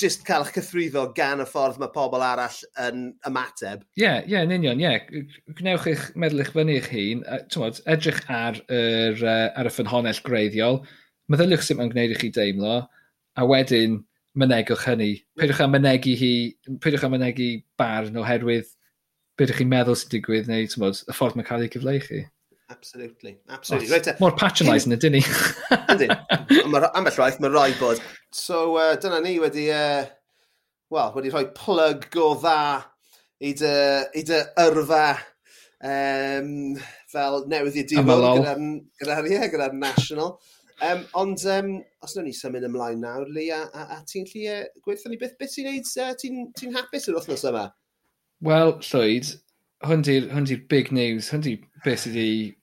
[0.00, 3.84] jyst cael eich cythrwyddo gan y ffordd mae pobl arall yn ymateb.
[3.98, 4.88] Ie, yeah, ie, yeah, yn union, ie.
[4.88, 5.28] Yeah.
[5.58, 10.80] Gwnewch eich meddwl eich fyny eich hun, tywod, edrych ar, yr, ar y ffynhonell greiddiol,
[11.30, 12.78] meddyliwch sut mae'n gwneud i chi deimlo,
[13.36, 14.00] a wedyn
[14.40, 15.12] mynegwch hynny.
[15.38, 16.34] Peidiwch am mynegu hi,
[16.80, 18.72] peidiwch am mynegu barn oherwydd
[19.40, 22.20] beth ydych chi'n meddwl sy'n digwydd neu bod, y ffordd mae'n cael ei cyfleu chi.
[22.70, 23.38] Absolutely.
[23.48, 23.88] Absolutely.
[23.90, 25.20] Right, uh, e, Mor patronising ydy ni.
[25.94, 26.06] Ydy.
[26.60, 28.02] Ambell waith mae rhaid bod.
[28.36, 30.04] So uh, dyna ni wedi, e, uh,
[30.92, 32.60] well, wedi rhoi plug go dda
[33.40, 33.74] i dy,
[34.20, 35.02] i dy yrfa
[35.90, 36.54] um,
[37.10, 38.62] fel newydd i diwol gyda'r
[39.00, 40.36] gyda, yeah, gyda National.
[40.80, 41.74] Um, ond um,
[42.04, 45.18] os wnawn ni symud ymlaen nawr, Lee, a, a, a ti'n lli uh, gweithio ni
[45.20, 47.66] beth, beth sy'n neud, uh, ti'n ti hapus yr wythnos yma?
[48.40, 49.34] Wel, Llwyd,
[49.84, 52.54] hwn di'r di big news, hwn di beth sydd wedi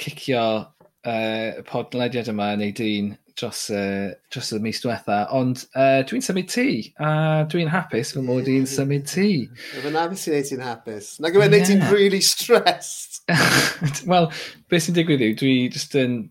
[0.00, 5.18] cicio uh, podlediad yma yn ei dyn dros, uh, dros y mis diwetha.
[5.36, 6.70] Ond uh, dwi'n symud ti,
[7.04, 9.30] a dwi'n hapus fy mod i'n symud ti.
[9.74, 11.12] Fy na beth sy'n neud ti'n hapus.
[11.20, 11.54] Na gyfer yeah.
[11.56, 13.20] neud ti'n really stressed.
[14.10, 14.30] Wel,
[14.72, 16.22] beth sy'n digwydd yw, dwi just yn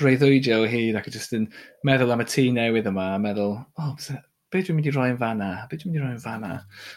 [0.00, 1.50] breuddwydio o hyd ac just yn
[1.84, 3.92] meddwl am y tŷ newydd yma a meddwl, oh,
[4.52, 5.52] be dwi'n mynd i roi yn fanna?
[5.70, 6.52] Be dwi'n mynd i roi yn fanna?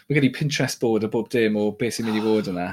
[0.08, 2.68] Mae gen i Pinterest board a bob dim o beth sy'n mynd i fod yna.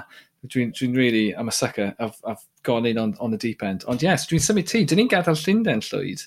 [0.48, 3.84] Dwi'n dwi really, I'm a sucker, I've, I've gone in on, on the deep end.
[3.92, 6.24] Ond yes, dwi'n symud ti, dyn ni'n gadael Llundain llwyd.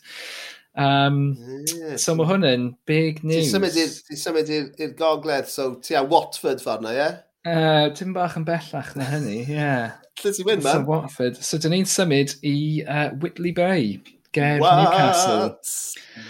[0.75, 1.37] Um,
[1.69, 3.53] yeah, so mae hwn yn big news.
[3.53, 7.01] Ti'n symud i'r gogledd, so ti a Watford ffordd na, ie?
[7.01, 7.21] Yeah?
[7.43, 9.57] Uh, Tim bach yn bellach na hynny, ie.
[9.57, 9.97] Yeah.
[10.23, 10.85] Lle ti'n mynd, man?
[10.85, 11.41] So Watford.
[11.41, 13.97] So dyn ni'n symud i uh, Whitley Bay.
[14.33, 15.59] Ger Newcastle.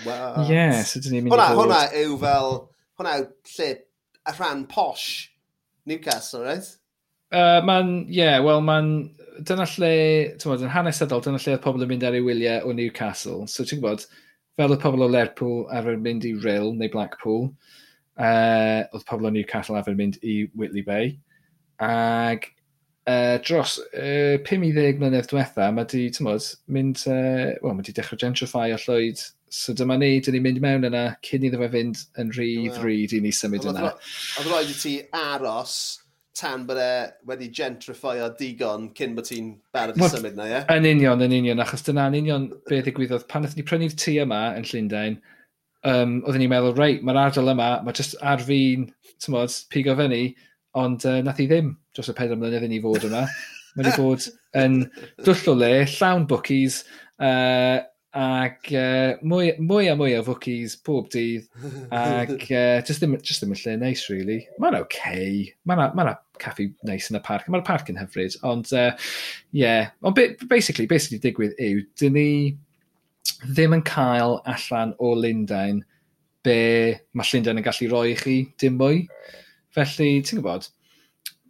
[0.05, 0.51] What?
[0.51, 1.65] Yeah, so dyn ni'n mynd hwna, i fod.
[1.65, 2.55] Hwna yw fel,
[2.99, 3.73] Hwna yw lle,
[4.23, 5.09] y rhan posh
[5.87, 6.71] Newcastle, right?
[7.33, 8.95] Uh, man, ie, yeah, wel man...
[9.49, 9.95] dyna lle,
[10.37, 13.47] ti'n bod, yn hanesyddol, dyna lle oedd pobl yn mynd ar ei wyliau o Newcastle.
[13.49, 14.05] So ti'n gwybod,
[14.61, 17.47] fel oedd pobl o Lerpool arfer mynd i Rill neu Blackpool,
[18.21, 21.15] uh, oedd pobl o Newcastle arfer mynd i Whitley Bay.
[21.83, 22.45] Ag
[23.07, 28.21] uh, dros uh, 10 mlynedd diwetha, mae di, tymod, mynd, uh, well, mae di dechrau
[28.21, 29.23] gentrify o llwyd.
[29.53, 32.79] So dyma ni, dyn ni'n mynd mewn yna cyn iddo fe fynd yn rhy well,
[32.79, 33.91] ddryd i ni symud yna.
[34.41, 35.75] Oedd roed i ti aros
[36.38, 36.93] tan bod e
[37.29, 40.62] wedi gentrify o digon cyn bod ti'n barod i symud na, ie?
[40.73, 43.29] Yn union, yn union, achos dyna yn union beth ddigwyddodd.
[43.29, 45.19] Pan wnaethon ni prynu'r tŷ yma yn Llundain,
[45.85, 49.99] um, oedden ni'n meddwl, reit, mae'r ardal yma, mae jyst ar fi'n, ti'n tymod, pigo
[49.99, 50.23] fyny,
[50.80, 53.26] Ond uh, nath i ddim dros y pedair mlynedd i ni fod yma.
[53.72, 54.26] Mae wedi bod
[54.61, 54.82] yn
[55.24, 56.82] dwll o le, llawn bookies,
[57.20, 57.80] uh,
[58.12, 61.46] ac uh, mwy, mwy a mwy o fwcis pob dydd,
[61.96, 64.42] ac uh, just, ddim, just ddim yn lle neis, really.
[64.61, 64.85] Mae'n oce.
[64.85, 65.46] Okay.
[65.68, 67.48] mae'n yna ma caffi neis yn y parc.
[67.48, 68.90] Mae'r parc yn hyfryd, ond, uh,
[69.56, 69.88] yeah.
[70.04, 72.28] Ond basically, basically digwydd yw, dyn ni
[73.46, 75.80] ddim yn cael allan o Lundain
[76.44, 76.58] be
[77.14, 79.06] mae Llundain yn gallu roi i chi, dim mwy.
[79.72, 80.66] Felly, ti'n gwybod,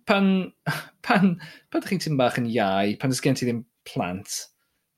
[0.07, 0.27] pan,
[1.07, 1.35] pan,
[1.71, 4.37] pan ydych chi'n tîm bach yn iau, pan ydych gen ti ddim plant,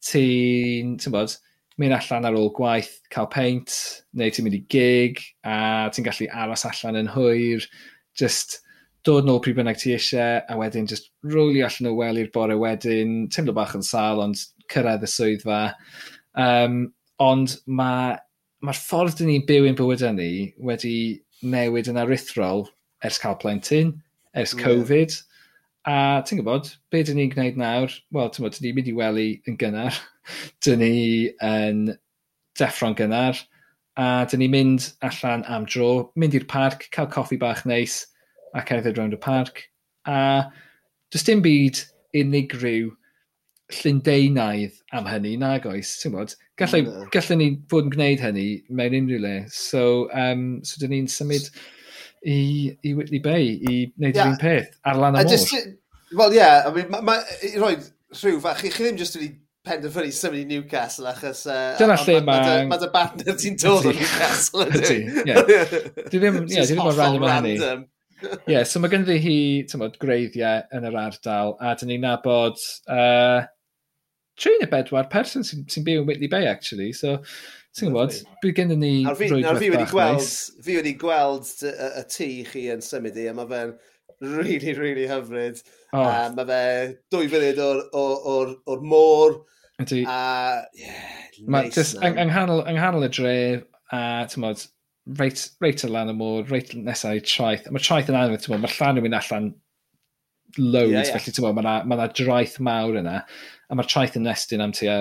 [0.04, 1.38] ti'n, ti'n gwybod,
[1.80, 3.72] mynd allan ar ôl gwaith, cael peint,
[4.12, 7.64] neu ti'n mynd i gig, a ti'n gallu aros allan yn hwyr,
[8.20, 8.60] just
[9.08, 12.60] dod nôl pryd bynnag ti eisiau, a wedyn just rwli allan o wel i'r bore
[12.60, 15.62] wedyn, teimlo bach yn sal, ond cyrraedd y swyddfa.
[16.44, 16.78] Um,
[17.24, 18.20] ond mae'r
[18.64, 20.96] ma, ffordd dyn ni'n byw yn bywyd ni wedi
[21.44, 22.66] newid yn aruthrol
[23.04, 23.94] ers cael plentyn,
[24.34, 24.64] ers yeah.
[24.64, 25.16] Covid.
[25.84, 27.92] A ti'n gwybod, be dyn ni'n gwneud nawr?
[28.14, 29.98] Wel, ti'n gwybod, dyn ni'n mynd i wely yn gynnar.
[30.64, 30.94] dyn ni
[31.44, 31.84] yn
[32.58, 33.42] deffro'n gynnar.
[34.00, 38.00] A dyn ni'n mynd allan am dro, mynd i'r parc, cael coffi bach neis
[38.54, 39.66] a cerdded rownd y parc.
[40.08, 40.48] A
[41.12, 41.82] does dim byd
[42.16, 42.90] unigryw
[43.74, 46.34] llundeinaidd am hynny nag oes, ti'n bod?
[46.60, 47.06] Gallai, no.
[47.12, 49.36] gallai ni fod yn gwneud hynny mewn unrhyw le.
[49.52, 51.50] So, um, so dyn ni'n symud
[52.24, 54.24] i, i Whitley Bay i wneud yeah.
[54.24, 55.72] yr un peth ar lan y môr.
[56.14, 57.74] Wel, ie, yeah, I mean, ma, ma, i roi
[58.14, 59.32] rhyw fach, chi chi ddim jyst wedi
[59.64, 61.46] penderfynu symud i Newcastle achos...
[61.48, 62.44] Uh, Dyna lle mae...
[62.44, 65.00] Mae ma dy bartner ti'n dod o Newcastle, ydy.
[65.24, 65.34] ie.
[66.12, 67.56] Dwi ddim, ie, dwi ddim yn random o hynny.
[68.52, 69.38] Ie, so mae ganddi hi,
[69.70, 72.60] ti'n bod, greiddiau yn yr ardal, a dyn ni'n nabod
[72.92, 73.48] uh,
[74.40, 76.92] tri neu bedwar person sy'n sy byw yn Whitley Bay, actually.
[76.96, 77.18] So,
[77.74, 80.26] Ti'n gwybod, bydd gen ni rwydwaith fi wedi gweld,
[80.62, 83.72] fi wedi gweld y tŷ chi yn symud i, a mae fe'n
[84.20, 85.58] really, really hyfryd.
[85.92, 86.04] Oh.
[86.04, 86.60] Uh, mae fe
[87.10, 89.40] dwy funud o'r, or, or, môr.
[89.82, 90.04] Ydy.
[90.06, 91.74] A, yeah, nice.
[91.74, 94.62] Just, yng, ynghanol, ynghanol y dref, a ti'n gwybod,
[95.18, 97.66] reit, reit y lan y môr, reit nesau traeth.
[97.74, 99.48] Mae traeth yn anodd, ti'n gwybod, mae llan yn mynd allan
[100.60, 101.10] loads, yeah, yeah.
[101.16, 103.16] felly ti'n gwybod, mae yna ma, draeth mawr yna,
[103.66, 105.00] a mae'r traeth yn nestyn am tua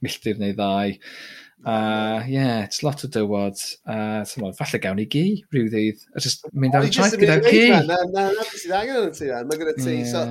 [0.00, 0.96] milltir neu ddau.
[1.66, 3.58] A uh, yeah, it's lot o dywod.
[3.86, 6.04] Uh, mod, falle gawn ni gi rhyw ddydd.
[6.14, 7.64] A just mynd ar y traeth gyda gi.
[7.72, 9.32] Na, na, na, sydd angen yn ti.
[9.32, 9.96] Mae gyda ti.
[10.06, 10.22] So,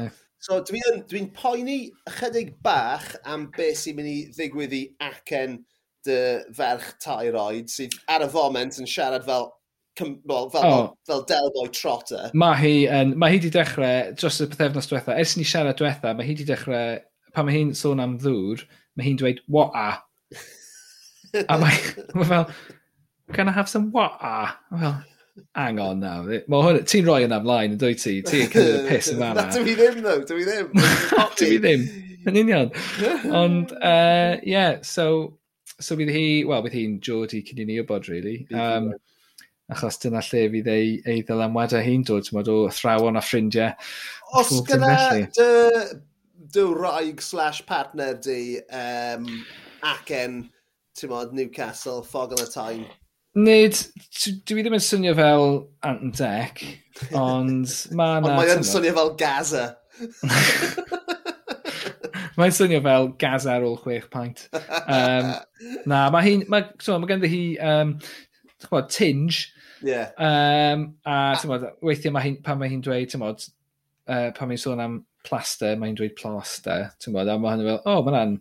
[0.48, 5.60] so dwi'n dwi poeni ychydig bach am beth sy'n mynd i ddigwydd i acen
[6.08, 6.18] dy
[6.56, 9.50] ferch tair oed sydd ar y foment yn siarad fel
[10.26, 10.98] well, fel, oh.
[11.08, 12.30] fel Delboy Trotter.
[12.38, 16.14] Mae hi, um, mae hi wedi dechrau, dros y pethefnos diwetha, ers ni siarad diwetha,
[16.14, 17.00] mae hi wedi dechrau,
[17.36, 18.64] pan mae hi'n sôn am ddŵr,
[18.98, 19.90] mae hi'n dweud, what a?
[21.46, 21.78] a mae,
[22.16, 22.50] mae fel,
[23.34, 24.18] can I have some what?
[24.22, 24.98] A, Fel,
[25.56, 26.24] hang on now.
[26.26, 29.48] Mae hwn, ti'n rhoi yna ymlaen yn dwy ti, ti'n cynnig y piss yn fanna.
[29.48, 30.72] Na, dwi ddim, no, dwi ddim.
[31.40, 31.84] dwi ddim,
[32.30, 32.72] yn union.
[33.32, 35.38] Ond, uh, yeah, so,
[35.78, 38.40] so bydd hi, wel, bydd hi'n Geordie cyn i ni o bod, really.
[38.56, 38.92] Um,
[39.74, 43.74] achos dyna lle fydd ei, ei ddylanwadau hi'n dod, ti'n o athrawon a ffrindiau.
[44.38, 44.94] Os gyda
[45.36, 45.50] dy,
[46.54, 49.28] dy raig slash partner di um,
[49.84, 50.46] acen
[50.98, 52.88] ti'n modd, Newcastle, fog on the time.
[53.38, 53.78] Nid,
[54.50, 55.52] dwi ddim yn swnio fel
[55.86, 56.64] Ant Deck,
[57.14, 58.32] ond mae yna...
[58.32, 59.66] ond mae'n swnio fel Gaza.
[62.40, 64.48] mae'n swnio fel Gaza ar ôl chwech paint.
[64.56, 65.30] Um,
[65.86, 66.48] na, mae hi'n...
[66.50, 67.94] Mae, so, mae ganddi hi um,
[68.72, 69.52] bod, tinge.
[69.86, 70.10] Yeah.
[70.18, 72.42] Um, a, a weithiau mae hi'n...
[72.46, 73.46] Pan mae hi'n dweud, ti'n bod,
[74.10, 77.84] uh, pan mae'n sôn am plaster, mae'n dweud plaster, ti'n bod, a mae hynny fel,
[77.84, 78.40] o, oh, mae'n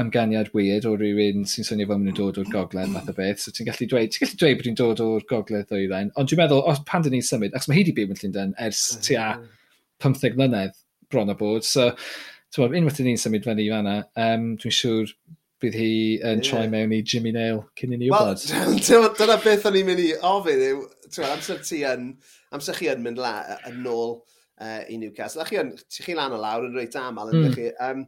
[0.00, 3.44] ymganiad weird o rywun sy'n swnio fel maen nhw'n dod o'r gogledd math o beth.
[3.44, 6.10] So ti'n gallu dweud, ti'n gallu dweud bod hi'n dod o'r gogledd ddwyrain.
[6.18, 8.56] Ond dwi'n meddwl, os pan dyn ni'n symud, ac mae hi wedi byw yn Llundain
[8.66, 9.28] ers tua
[10.02, 10.74] 15 mlynedd
[11.12, 11.66] bron o bod.
[11.68, 15.14] So, ti'n meddwl, unwaith dyn ni'n symud fyny i fanna, um, dwi'n siŵr
[15.62, 16.44] bydd hi yn yeah.
[16.48, 18.42] troi mewn i Jimmy Nail cyn i ni wybod.
[18.90, 20.84] Wel, dyna beth o'n i'n mynd i ofyn yw,
[21.30, 22.10] amser ti yn,
[22.54, 23.36] amser chi yn mynd la,
[23.70, 25.46] yn ôl uh, i Newcastle.
[25.46, 27.54] Chi, yn, chi lan o lawr yn reit aml, yn mm.
[27.54, 27.70] chi.
[27.86, 28.04] Um,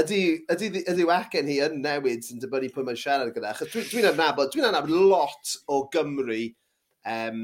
[0.00, 0.20] ydy,
[0.52, 3.54] ydy, ydy wacen hi yn newid yn dibynnu pwy mae'n siarad gyda.
[3.62, 6.42] Dwi'n dwi adnabod, dwi'n adnabod lot o Gymru
[7.08, 7.40] um,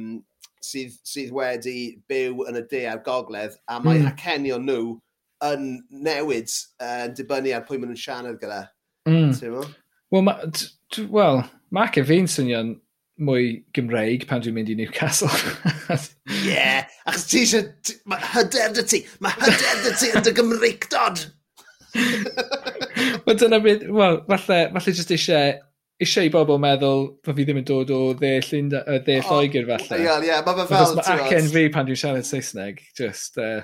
[0.64, 1.78] sydd, sydd wedi
[2.10, 4.12] byw yn y de a'r gogledd, a mae mm.
[4.12, 4.84] acenion nhw
[5.48, 5.66] yn
[6.04, 8.62] newid uh, yn dibynnu ar pwy maen nhw'n siarad gyda.
[9.08, 9.34] Mm.
[10.12, 10.38] Wel, ma,
[11.08, 11.42] well,
[11.74, 12.76] Mac e fi'n swnio'n
[13.22, 15.30] mwy Gymreig pan dwi'n mynd i Newcastle.
[15.92, 17.68] Ie, yeah, achos ti eisiau...
[18.08, 19.00] Mae hyder dy ti!
[19.24, 21.24] Mae hyder dy ti yn dy Gymreigdod!
[23.26, 25.52] Wel dyna beth, wel, falle, falle jyst eisiau
[26.02, 29.68] eisiau i bobl meddwl bod fi ddim yn dod o dde, llynda, uh, dde Lloegr
[29.68, 30.00] falle.
[30.02, 30.96] Ie, ie, mae fe fel...
[30.98, 33.38] Mae acen fi pan dwi'n siarad Saesneg, just...
[33.40, 33.62] Uh,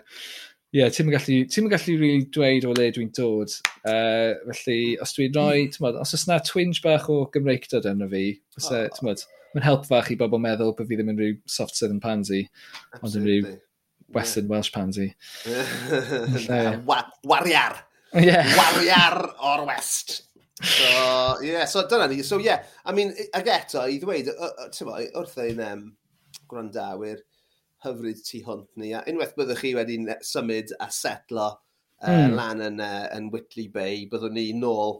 [0.69, 3.55] Ie, yeah, ti'n gallu, ti gallu really dweud o le dwi'n dod.
[3.89, 5.71] Uh, felly, os dwi'n rhoi, mm.
[5.73, 8.91] Tymod, os oes na twinge bach o Gymreig dod yna fi, fysa, oh.
[8.93, 12.43] ti'n mae'n help fach i bobl meddwl bod fi ddim yn rhyw soft southern pansy,
[13.01, 13.55] ond yn rhyw
[14.13, 14.53] western yeah.
[14.53, 15.09] Welsh pansy.
[17.33, 17.81] Wariar!
[18.15, 18.47] Yeah.
[18.57, 20.23] Wariar o'r West.
[20.63, 22.23] So, yeah, so dyna ni.
[22.23, 25.85] So, yeah, I mean, ag eto, i ddweud, wrth ein um,
[26.51, 27.21] gwrandawyr,
[27.85, 32.35] hyfryd tu hwnt ni, a unwaith byddwch chi wedi symud a setlo uh, mm.
[32.35, 34.97] lan yn, uh, yn Whitley Bay, byddwn ni nôl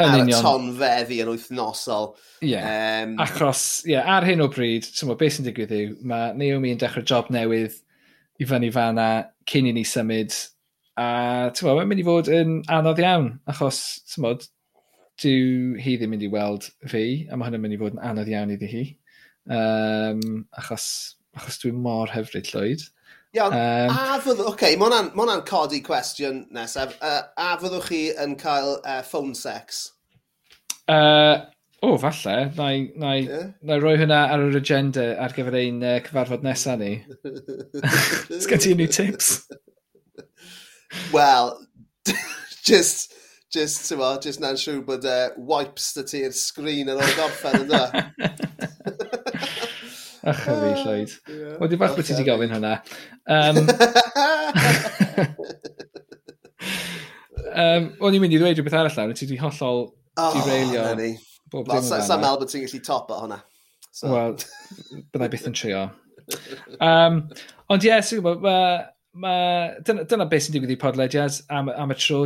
[0.00, 0.32] ar union.
[0.32, 2.10] y tonfeddi yn wythnosol.
[2.42, 3.04] Yeah.
[3.04, 6.82] Um, Achos, yeah, ar hyn o bryd, so, beth sy'n digwydd yw, mae Naomi yn
[6.82, 7.78] dechrau job newydd
[8.42, 8.98] i fyny fan
[9.46, 10.34] cyn i ni symud
[11.00, 13.80] A tyma, mae'n mynd i fod yn anodd iawn, achos,
[14.12, 14.44] tymod,
[15.22, 18.30] dyw hi ddim mynd i weld fi, a mae hynny'n mynd i fod yn anodd
[18.30, 18.84] iawn iddi hi.
[19.50, 20.86] Um, achos,
[21.34, 22.84] achos dwi'n mor hyfryd llwyd.
[23.34, 24.44] Iawn, um, a fyddwch...
[24.44, 26.94] oce, okay, mae hwnna'n codi cwestiwn nesaf.
[27.02, 29.88] Uh, a fyddwch chi yn cael uh, phone sex?
[30.86, 31.42] Uh,
[31.80, 32.36] o, oh, falle.
[32.54, 33.50] Na i, na, i, yeah.
[33.66, 36.94] na i roi hwnna ar yr agenda ar gyfer ein uh, cyfarfod nesaf ni.
[38.46, 39.34] Sgan ti unrhyw tips?
[41.14, 41.52] Wel,
[42.68, 43.14] just,
[43.54, 47.64] just, ti'n mo, just na'n siŵr bod uh, wipes dy ti'r sgrin yn ôl gorffen
[47.64, 47.84] yn da.
[50.30, 50.50] Ach, fi,
[50.84, 51.10] Lloyd.
[51.28, 51.56] Yeah.
[51.60, 52.78] Wedi bach bod ti wedi gofyn hwnna.
[53.28, 53.58] Um,
[57.52, 60.86] um, o'n i'n mynd i ddweud rhywbeth arall nawr, ti wedi hollol oh, dirailio.
[61.52, 63.42] Bob dim yn Sam bod ti'n gallu top o hwnna.
[63.90, 64.08] So.
[64.14, 64.38] Wel,
[65.12, 65.84] byddai byth yn trio.
[66.80, 67.20] Um,
[67.68, 68.48] ond ie, yeah, sy'n gwybod,
[69.14, 69.36] ma,
[69.86, 72.24] dyna, dyna beth sy'n digwydd i podlediad am, am y tro.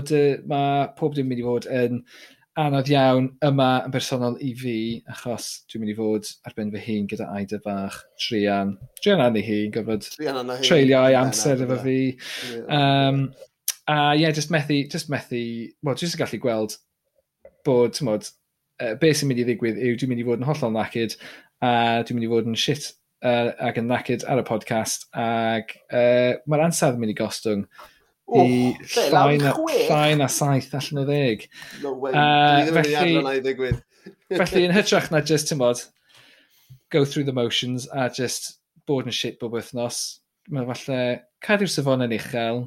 [0.51, 2.03] Mae pob dim mynd i fod yn
[2.59, 4.79] anodd iawn yma yn bersonol i fi,
[5.12, 8.74] achos dwi'n mynd i fod ar ben fy hun gyda Aida bach, Trian.
[8.98, 12.01] Trian anu hi, gofod treulio i amser efo fi.
[12.64, 13.29] Um,
[13.88, 15.42] a ie, yeah, just methu, just methu,
[15.87, 16.79] wel, just yn gallu gweld
[17.66, 18.27] bod, ti'n modd,
[18.83, 21.14] uh, beth sy'n mynd i ddigwydd yw dwi'n mynd i fod yn hollol nacyd
[21.62, 21.70] a
[22.03, 22.90] dwi'n mynd i fod yn shit
[23.24, 27.64] uh, ac yn nacyd ar y podcast, ac uh, mae'r ansawdd yn mynd i gostwng
[28.37, 28.76] i
[29.09, 29.54] llain a,
[29.88, 31.46] llain a saith allan o ddeg.
[31.83, 33.72] No way, uh, felly,
[34.42, 35.83] felly yn hytrach na just, ti'n bod,
[36.92, 40.20] go through the motions a just bod yn shit bob wythnos,
[40.52, 41.00] mae falle
[41.44, 42.62] cadw'r safon yn uchel,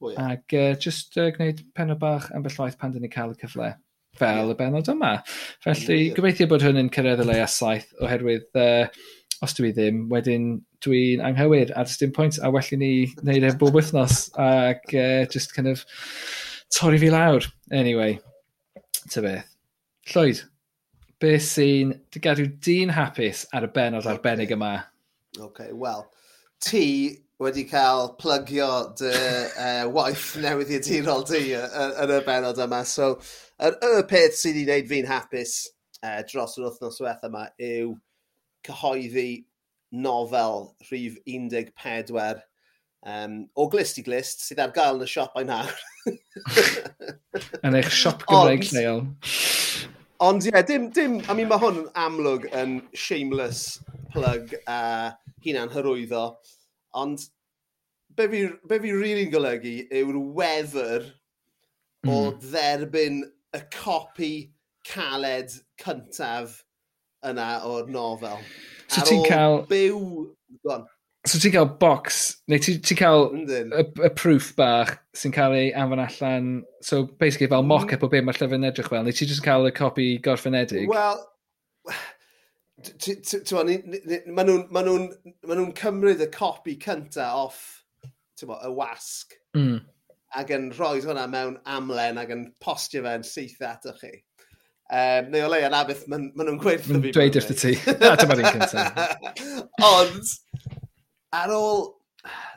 [0.00, 0.36] oh, yeah.
[0.36, 3.40] ac uh, just uh, gwneud pen o bach am bellaeth pan dyn ni cael y
[3.40, 3.74] cyfle
[4.16, 4.52] fel yeah.
[4.52, 5.12] y benod yma.
[5.64, 6.16] Felly, yeah, yeah.
[6.16, 8.88] gobeithio bod hwn yn cyrraedd y leia saith oherwydd uh,
[9.46, 10.48] os dwi ddim, wedyn
[10.84, 14.92] dwi'n anghywir a dys dim pwynt a well i ni wneud e bob wythnos ac
[14.92, 15.84] e, uh, just kind of
[16.74, 17.46] torri fi lawr.
[17.72, 18.18] Anyway,
[19.10, 19.52] ty beth.
[20.12, 20.42] Llywyd,
[21.22, 24.74] beth sy'n dy gadw dyn hapus ar y benod arbennig yma?
[25.42, 26.04] OK, wel,
[26.62, 26.84] ti
[27.42, 32.82] wedi cael plygio dy uh, waith newydd i'r dirol di yn y benod yma.
[32.88, 33.14] So,
[33.60, 35.56] y, y peth sydd wedi gwneud fi'n hapus
[36.02, 37.94] uh, dros yr wythnos diwethaf yma yw
[38.66, 39.46] cyhoeddi
[39.92, 42.42] nofel rhif 14
[43.06, 45.70] um, o glist i glist sydd ar gael yn y siop a'i nawr.
[47.66, 49.04] yn eich siop Gymraeg lleol.
[50.26, 53.78] Ond ie, yeah, dim, dim, I mean, mae hwn yn amlwg yn shameless
[54.14, 55.08] plug a uh,
[55.44, 56.24] hunan hyrwyddo,
[56.96, 57.26] ond
[58.16, 62.10] be fi, be fi really golygu yw'r wefr mm.
[62.10, 62.38] o hmm.
[62.46, 63.20] dderbyn
[63.56, 64.32] y copi
[64.88, 65.52] caled
[65.82, 66.62] cyntaf
[67.30, 68.42] yna o'r nofel.
[68.88, 69.64] So ti'n cael...
[69.70, 70.02] Byw...
[70.66, 70.82] Go.
[71.26, 75.72] So ti'n cael box, neu ti'n ti cael y, y proof bach sy'n cael ei
[75.74, 76.50] anfon allan,
[76.86, 77.72] so basically fel mm.
[77.72, 80.86] mock-up o beth mae'r llyfr yn edrych fel, neu ti'n just cael y copi gorffenedig?
[80.92, 81.18] Wel,
[84.36, 84.52] maen
[84.92, 87.60] nhw'n cymryd y copi cynta off
[88.46, 89.80] bo, y wasg mm.
[90.38, 94.12] ac yn rhoi hwnna mewn amlen ac yn postio fe'n syth atoch chi.
[94.86, 97.10] Um, neu o leia na beth maen ma nhw'n gwerth fi.
[97.10, 97.70] Dweud wrth y ti.
[97.98, 98.98] Na, dyma ni'n cyntaf.
[99.88, 100.34] Ond,
[101.34, 101.86] ar ôl...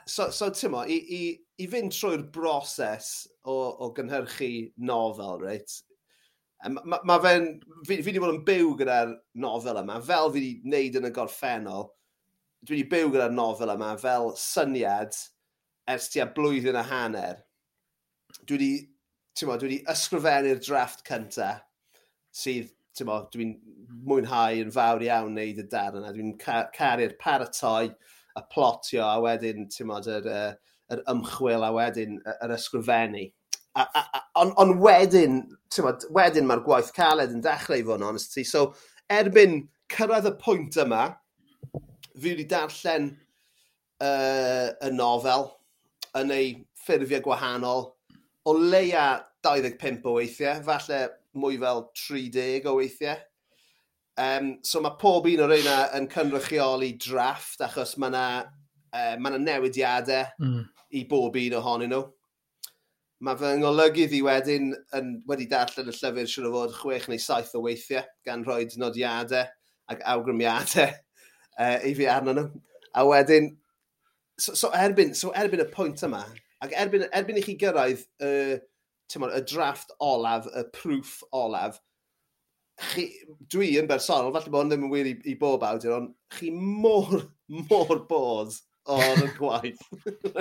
[0.06, 1.22] So, so Timo, i, i,
[1.62, 3.08] i fynd trwy'r broses
[3.42, 5.74] o, o gynhyrchu nofel, reit?
[6.62, 7.48] Mae ma, ma fe'n...
[7.88, 11.12] Fi, fi wedi bod yn byw gyda'r nofel yma, fel fi wedi wneud yn y
[11.16, 11.88] gorffennol.
[12.62, 15.18] Dwi wedi byw gyda'r nofel yma fel syniad
[15.90, 17.42] ers tua blwyddyn a hanner.
[18.44, 18.70] Dwi wedi,
[19.42, 21.66] dwi wedi ysgrifennu'r drafft cyntaf
[22.34, 22.70] sydd
[23.06, 23.54] mo, dwi'n
[24.06, 26.12] mwynhau yn fawr iawn wneud y dar yna.
[26.14, 27.90] Dwi'n caru'r paratoi,
[28.38, 33.26] y plotio, a wedyn ti'n mod, yr, uh, yr ymchwil, a wedyn yr ysgrifennu.
[34.40, 35.42] Ond on wedyn,
[35.86, 38.44] mod, wedyn mae'r gwaith caled yn dechrau i fod yn honesty.
[38.46, 38.70] So,
[39.12, 39.62] erbyn
[39.94, 41.06] cyrraedd y pwynt yma,
[42.20, 43.12] fi wedi darllen
[44.02, 45.48] uh, y nofel
[46.18, 46.52] yn ei
[46.82, 47.86] ffurfiau gwahanol
[48.48, 49.06] o leia
[49.46, 51.00] 25 o weithiau, falle
[51.38, 53.18] mwy fel 30 o weithiau.
[54.20, 59.32] Um, so mae pob un o'r reina yn cynrychioli drafft achos mae yna uh, ma
[59.36, 60.64] newidiadau mm.
[60.98, 62.02] i bob un ohonyn nhw.
[63.24, 67.20] Mae fy ngolygydd i wedyn yn, wedi darllen y llyfr siwr o fod chwech neu
[67.20, 69.48] saith o weithiau gan rhoi nodiadau
[69.92, 70.88] ac awgrymiadau
[71.62, 72.46] uh, i fi arno nhw.
[72.96, 73.52] A wedyn,
[74.40, 76.24] so, so, erbyn, so erbyn y pwynt yma,
[76.64, 78.56] ac erbyn, erbyn i chi gyrraedd uh,
[79.18, 81.80] mod, y drafft olaf, y proof olaf,
[82.92, 83.06] chi,
[83.52, 87.26] dwi yn bersonol, falle bod ddim yn wir i, i bob awdur, ond chi mor,
[87.70, 88.54] mor bod
[88.90, 89.82] o'r gwaith.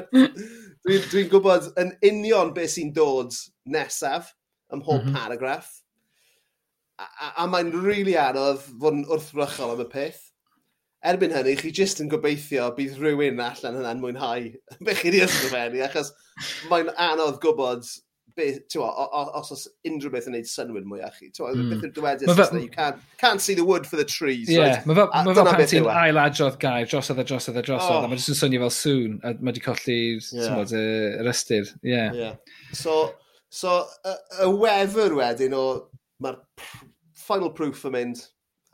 [0.86, 3.36] dwi'n dwi, gwybod yn union beth sy'n dod
[3.70, 4.34] nesaf
[4.74, 5.18] ym mhob mm -hmm.
[5.18, 5.70] paragraff.
[7.00, 10.26] A, a, a mae'n rili really anodd fod yn wrthrychol am y peth.
[11.10, 14.50] Erbyn hynny, chi jyst yn gobeithio bydd rhywun allan yna'n mwynhau
[14.84, 16.12] beth chi wedi ysgrifennu, achos
[16.72, 17.88] mae'n anodd gwybod
[18.40, 18.88] be, tiwa,
[19.40, 21.30] os oes unrhyw beth yn gwneud synwyr mwyach chi.
[21.36, 21.74] Tiwa, mm.
[21.74, 24.50] beth yw'r dywedus, you can't, can't see the wood for the trees.
[24.50, 24.88] Yeah, right?
[24.90, 28.08] mae fel, ma pan ti'n ailadrodd gair, drosodd a drosodd a drosodd, e, oh.
[28.08, 30.78] a mae jyst yn swnio fel sŵn, a mae wedi colli'r yeah.
[31.22, 31.74] yr ystyr.
[31.86, 32.16] Yeah.
[32.18, 32.58] yeah.
[32.72, 32.98] So,
[33.52, 34.16] so y,
[34.46, 35.66] y wefr wedyn o,
[36.24, 36.40] mae'r
[37.28, 38.26] final proof yn mynd,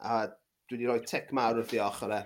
[0.05, 0.25] a
[0.69, 2.23] dwi wedi rhoi tic mawr wrth i ochr e.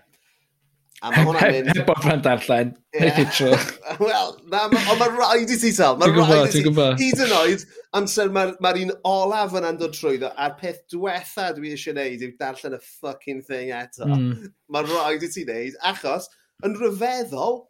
[0.99, 1.69] A mae hwnna'n mynd...
[1.71, 2.71] Heb bod rhan darllen.
[2.91, 3.19] Yeah.
[4.03, 5.95] Wel, na, ma, ond mae rhaid i ti tal.
[5.99, 6.73] Mae rhaid i ti.
[6.99, 7.63] Hyd yn oed,
[7.95, 12.33] amser mae'r ma un olaf yna'n dod trwyddo, a'r peth diwetha dwi eisiau gwneud yw
[12.41, 14.09] darllen y fucking thing eto.
[14.09, 14.49] Mm.
[14.75, 16.27] Mae rhaid i ti wneud, achos
[16.67, 17.61] yn rhyfeddol,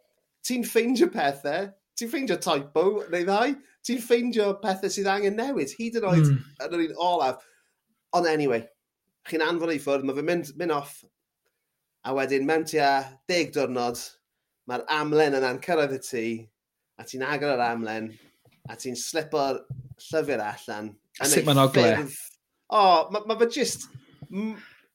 [0.46, 1.70] ti'n ffeindio pethau,
[2.00, 3.54] ti'n ffeindio typo neu ddau,
[3.86, 6.42] ti'n ffeindio pethau sydd angen newid, hyd yn oed mm.
[6.66, 7.46] yn yr un olaf.
[8.18, 8.66] Ond anyway,
[9.30, 10.98] chi'n anfon ei ffwrdd, mae fe'n mynd, mynd off
[12.06, 12.90] A wedyn mewn tua
[13.28, 14.00] deg diwrnod,
[14.70, 16.24] mae'r amlen yna'n cyrraedd y tŷ,
[17.00, 18.10] a ti'n agor yr amlen,
[18.70, 19.62] a ti'n slipo'r
[20.06, 20.92] llyfr allan.
[21.20, 21.88] Sut mae'n ogle?
[22.70, 23.88] O, oh, mae ma fe just...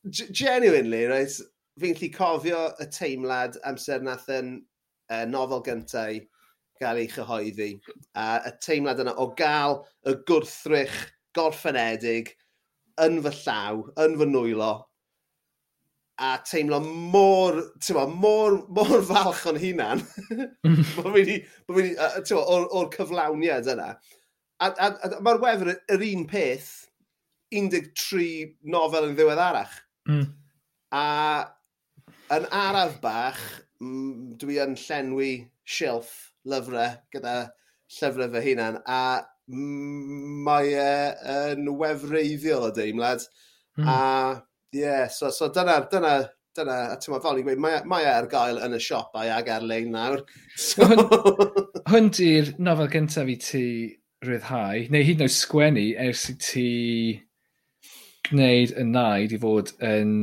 [0.05, 1.37] Genuinely, right?
[1.81, 4.55] Fi'n lli cofio y teimlad amser nath yn
[5.11, 6.23] uh, nofel gyntaf
[6.79, 7.69] gael ei chyhoeddi.
[8.17, 10.95] A y teimlad yna o gael y gwrthrych
[11.35, 12.33] gorffenedig
[13.03, 14.71] yn fy llaw, yn fy nwylo,
[16.21, 20.03] a teimlo mor, ti'n mor, mor falch o'n hunan.
[20.63, 20.81] Mm.
[21.03, 21.39] Mae fi
[21.75, 23.91] wedi, ti'n o'r cyflawniad yna.
[24.63, 26.71] A, a, a mae'r wefr yr un peth,
[27.55, 29.75] 13 nofel yn ddiweddarach.
[30.09, 30.25] Mm.
[30.95, 31.05] A
[32.35, 33.43] yn araf bach,
[34.39, 35.31] dwi yn llenwi
[35.67, 36.11] shelf
[36.47, 37.37] lyfrau gyda
[37.97, 39.01] llyfrau fy hunan, a
[39.47, 40.91] mae e
[41.51, 43.27] yn wefreiddiol o deimlad.
[43.77, 43.89] Mm.
[43.91, 43.99] A
[44.75, 46.15] yeah, so, so dyna, dyna,
[46.55, 49.31] dyna, a ti'n fel i'n gweud, mae, mae e ar gael yn y siop siopau
[49.37, 50.23] ag ar-lein nawr.
[50.67, 50.87] So...
[51.91, 53.65] Hwn di'r nofel gyntaf i ti
[54.25, 56.69] rhyddhau, neu hyd yn oed sgwennu ers i ti
[58.29, 60.15] gwneud y naid i fod yn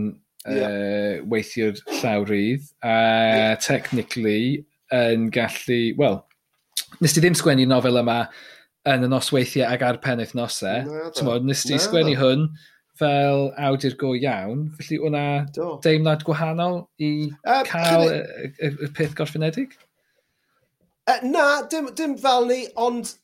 [0.48, 0.66] yeah.
[0.66, 3.54] uh, weithio'r llawrydd, a yeah.
[3.62, 6.18] technically yn gallu, wel,
[7.00, 8.24] nes ti ddim sgwennu nofel yma
[8.90, 10.88] yn y nosweithiau ag ar penwythnosau.
[11.46, 12.48] Nes ti sgwennu hwn
[13.02, 15.24] fel awdur go iawn, felly hwnna
[15.84, 18.20] deimlad gwahanol i uh, cael y,
[18.52, 19.76] y, y, peth gorffenedig?
[21.10, 23.16] Uh, na, dim, dim fel ni, ond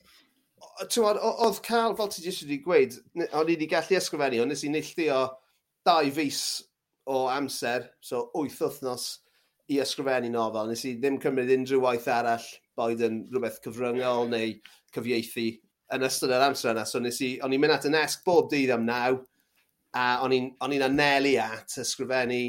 [0.83, 2.99] oedd cael, fel ti jyst wedi gweud,
[3.29, 5.22] o'n i wedi gallu ysgrifennu, ond nes i neilltio
[5.87, 6.43] dau fus
[7.09, 9.07] o amser, so wyth wythnos
[9.72, 10.68] i ysgrifennu nofel.
[10.70, 12.45] Nes i ddim cymryd unrhyw waith arall,
[12.79, 14.55] boed yn rhywbeth cyfryngol neu
[14.95, 15.49] cyfieithu
[15.95, 16.85] yn ystod yr amser yna.
[16.87, 19.18] So nes i, o'n i'n mynd at y nesg bob dydd am naw,
[19.97, 22.43] a o'n i'n anelu at ysgrifennu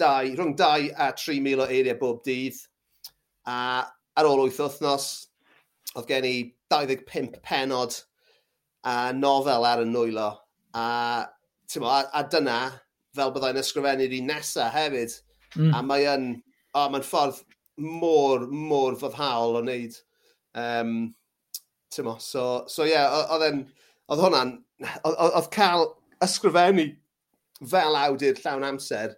[0.00, 2.58] dau, rhwng 2 a 3,000 o eiriau bob dydd.
[3.48, 3.56] A
[4.18, 5.08] ar ôl 8 wythnos,
[5.96, 6.34] oedd gen i
[6.72, 7.96] 25 penod
[8.86, 10.30] a nofel ar y nwylo.
[10.74, 10.86] A,
[11.82, 12.60] mo, a, a dyna,
[13.16, 15.16] fel byddai'n ysgrifennu'r un nesaf hefyd.
[15.56, 15.72] Mm.
[15.74, 16.28] A mae yn,
[16.74, 17.42] oh, mae'n ffordd
[17.80, 19.96] môr, môr fyddhaol o wneud.
[20.54, 20.94] Um,
[22.06, 24.54] mo, so, so yeah, oedd hwnna'n,
[25.10, 25.88] oedd cael
[26.24, 26.86] ysgrifennu
[27.70, 29.16] fel awdur llawn amser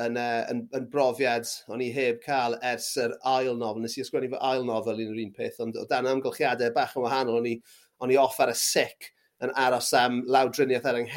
[0.00, 3.82] yn, uh, yn, yn brofiad o'n i heb cael ers yr ail nofel.
[3.84, 6.94] Nes i ysgrifennu fy ail nofel un o'r un peth, ond o dan amgylchiadau bach
[6.96, 7.56] yn wahanol, o'n i,
[8.02, 9.12] on i off ar y sic
[9.42, 11.10] yn aros am lawdriniaeth ar yng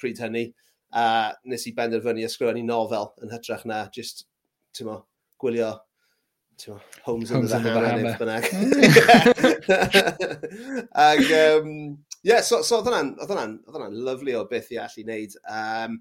[0.00, 0.48] pryd hynny,
[0.96, 1.04] a
[1.44, 4.24] nes i benderfynu ysgrifennu nofel yn hytrach na just,
[4.74, 5.02] ti'n mo,
[5.42, 5.76] gwylio
[7.06, 8.44] Homes, Homes yn the Hammer, neu bynnag.
[11.06, 11.70] Ac, um,
[12.20, 15.36] Ie, yeah, so, so oedd hwnna'n hwnna, hwnna lyflu o beth i allu wneud.
[15.48, 15.98] Um,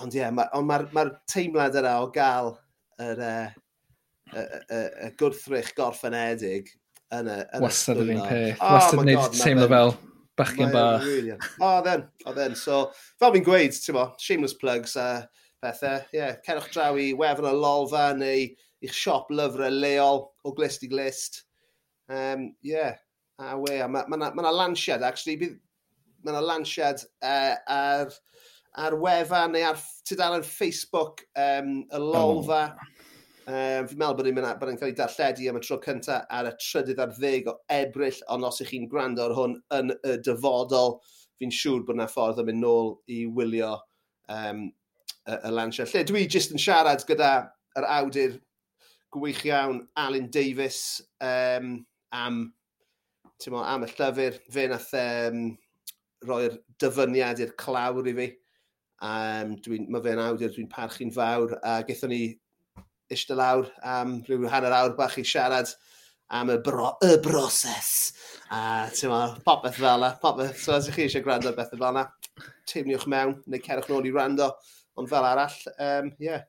[0.00, 2.54] ond ie, yeah, mae'r ma, ma, ma teimlad yna o gael
[3.04, 3.32] yr, e,
[4.32, 6.70] y, y, y gwrthrych gorffenedig
[7.18, 7.40] yn y...
[7.58, 8.54] Yn Wastad yr un peth.
[8.56, 9.92] Oh, Wastad yn gwneud teimlo fel
[10.38, 11.04] bachgen bach.
[11.60, 12.56] O, then, o then.
[12.56, 12.78] So,
[13.20, 15.10] fel fi'n gweud, ti'n mo, shameless plugs a
[15.64, 16.06] pethau.
[16.14, 18.46] Ie, yeah, cerwch draw i wefan y lolfa neu
[18.86, 21.42] i'ch siop lyfrau leol o glist i glist.
[22.08, 22.96] Um, yeah,
[23.38, 25.58] A we, a mae yna ma, ma lansiad, actually, bydd,
[26.26, 28.14] mae yna lansiad uh, ar,
[28.82, 29.78] ar wefan neu ar
[30.08, 32.62] tudalen Facebook um, y lolfa.
[32.74, 32.94] Oh.
[33.48, 36.98] Um, fi'n meddwl bod yn cael ei darlledu am y tro cyntaf ar y trydydd
[37.00, 40.98] ar ddeg o ebryll, ond os ych chi'n gwrando ar hwn yn y dyfodol,
[41.40, 43.70] fi'n siŵr bod yna ffordd o mynd nôl i wylio
[44.34, 45.86] um, y, y lansio.
[45.88, 47.32] Lle dwi jyst yn siarad gyda
[47.78, 48.36] yr awdur
[49.16, 50.82] gwych iawn, Alan Davis,
[51.24, 51.78] um,
[52.12, 52.42] am
[53.52, 55.42] mo, am y llyfr, fe nath um,
[56.26, 58.28] roi'r dyfyniad i'r clawr i fi.
[59.08, 59.54] Um,
[59.94, 62.22] mae fe'n awdur, dwi'n parchu'n fawr, a gaethon ni
[63.08, 65.70] eistedd lawr am rhyw hanner awr bach i siarad
[66.34, 67.92] am y, bro, y broses.
[68.52, 70.10] A ti'n ma, popeth fel yna.
[70.20, 72.04] Popeth, so os ych chi eisiau gwrando beth fel yna,
[72.68, 74.50] teimniwch mewn neu cerwch nôl i rando.
[74.98, 76.42] Ond fel arall, ie, um, yeah,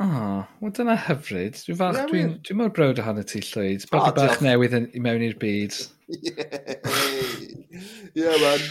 [0.00, 1.58] O, oh, wel dyna hyfryd.
[1.66, 3.84] Dwi'n fach, yeah, dwi'n dwi mor brod o hanner ti llwyd.
[3.92, 5.76] Babi oh, bach newydd i mewn i'r byd.
[6.16, 6.32] Ie,
[8.18, 8.64] yeah, man.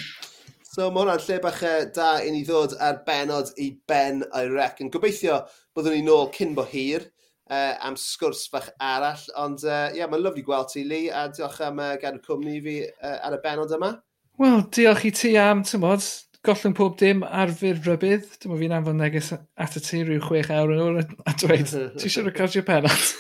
[0.72, 4.50] So mae hwnna'n lle bach e, da i ni ddod ar benod i ben o'i
[4.50, 4.82] rec.
[4.84, 5.42] Yn gobeithio
[5.76, 7.06] byddwn ni nôl cyn bo hir
[7.52, 9.26] uh, am sgwrs bach arall.
[9.44, 12.24] Ond e, ie, uh, yeah, mae'n lyflu gweld ti, Lee, a diolch am uh, gadw
[12.26, 13.94] cwmni fi uh, ar y benod yma.
[14.42, 16.08] Wel, diolch i ti am, ti'n modd,
[16.46, 18.30] gollwng pob dim ar fyr rybydd.
[18.42, 22.10] Dyma fi'n anfon neges at y ti rhyw chwech awr yn ôl a dweud, ti
[22.10, 22.96] eisiau recordio penod?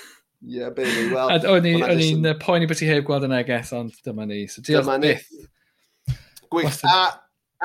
[0.41, 1.29] Ie, yeah, baby, well.
[1.53, 4.47] O'n i'n poeni bod ti heb gweld y neges, ond dyma ni.
[4.49, 5.27] So, diolch dyma byth.
[6.51, 6.79] Gwych.
[6.89, 6.95] A,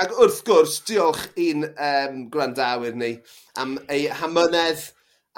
[0.02, 3.14] ac wrth gwrs, diolch i'n um, gwrandawyr ni
[3.56, 4.90] am ei hamynedd,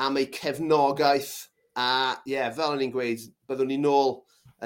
[0.02, 1.36] am ei cefnogaeth,
[1.78, 1.86] a
[2.24, 4.16] ie, yeah, fel o'n i'n gweud, byddwn ni nôl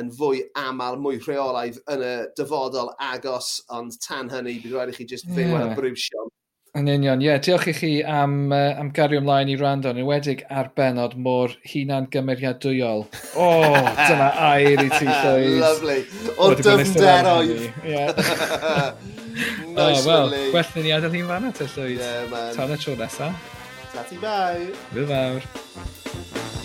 [0.01, 4.97] yn fwy aml, mwy rheolaidd yn y dyfodol agos, ond tan hynny, bydd rhaid i
[4.97, 5.59] chi jyst fyw yeah.
[5.59, 6.31] ar y brwsion.
[6.73, 7.27] Yn union, ie.
[7.29, 7.41] Yeah.
[7.45, 11.53] Diolch i chi am, uh, am gario ymlaen i rando, yn enwedig ar benod mor
[11.69, 13.05] hunan gymeriadwyol.
[13.37, 15.59] O, oh, dyna air i ti, Llywys.
[15.61, 15.99] Lovely.
[16.39, 17.69] O, dyfnderoedd.
[19.33, 20.53] Nice, oh, well, really.
[20.53, 22.01] Well, ni adael hi'n fanna, te, Llywys.
[22.01, 22.53] Yeah, man.
[22.57, 23.53] Tan y tro nesaf.
[23.93, 24.73] Tati, bai.
[24.93, 26.61] Fyl fawr.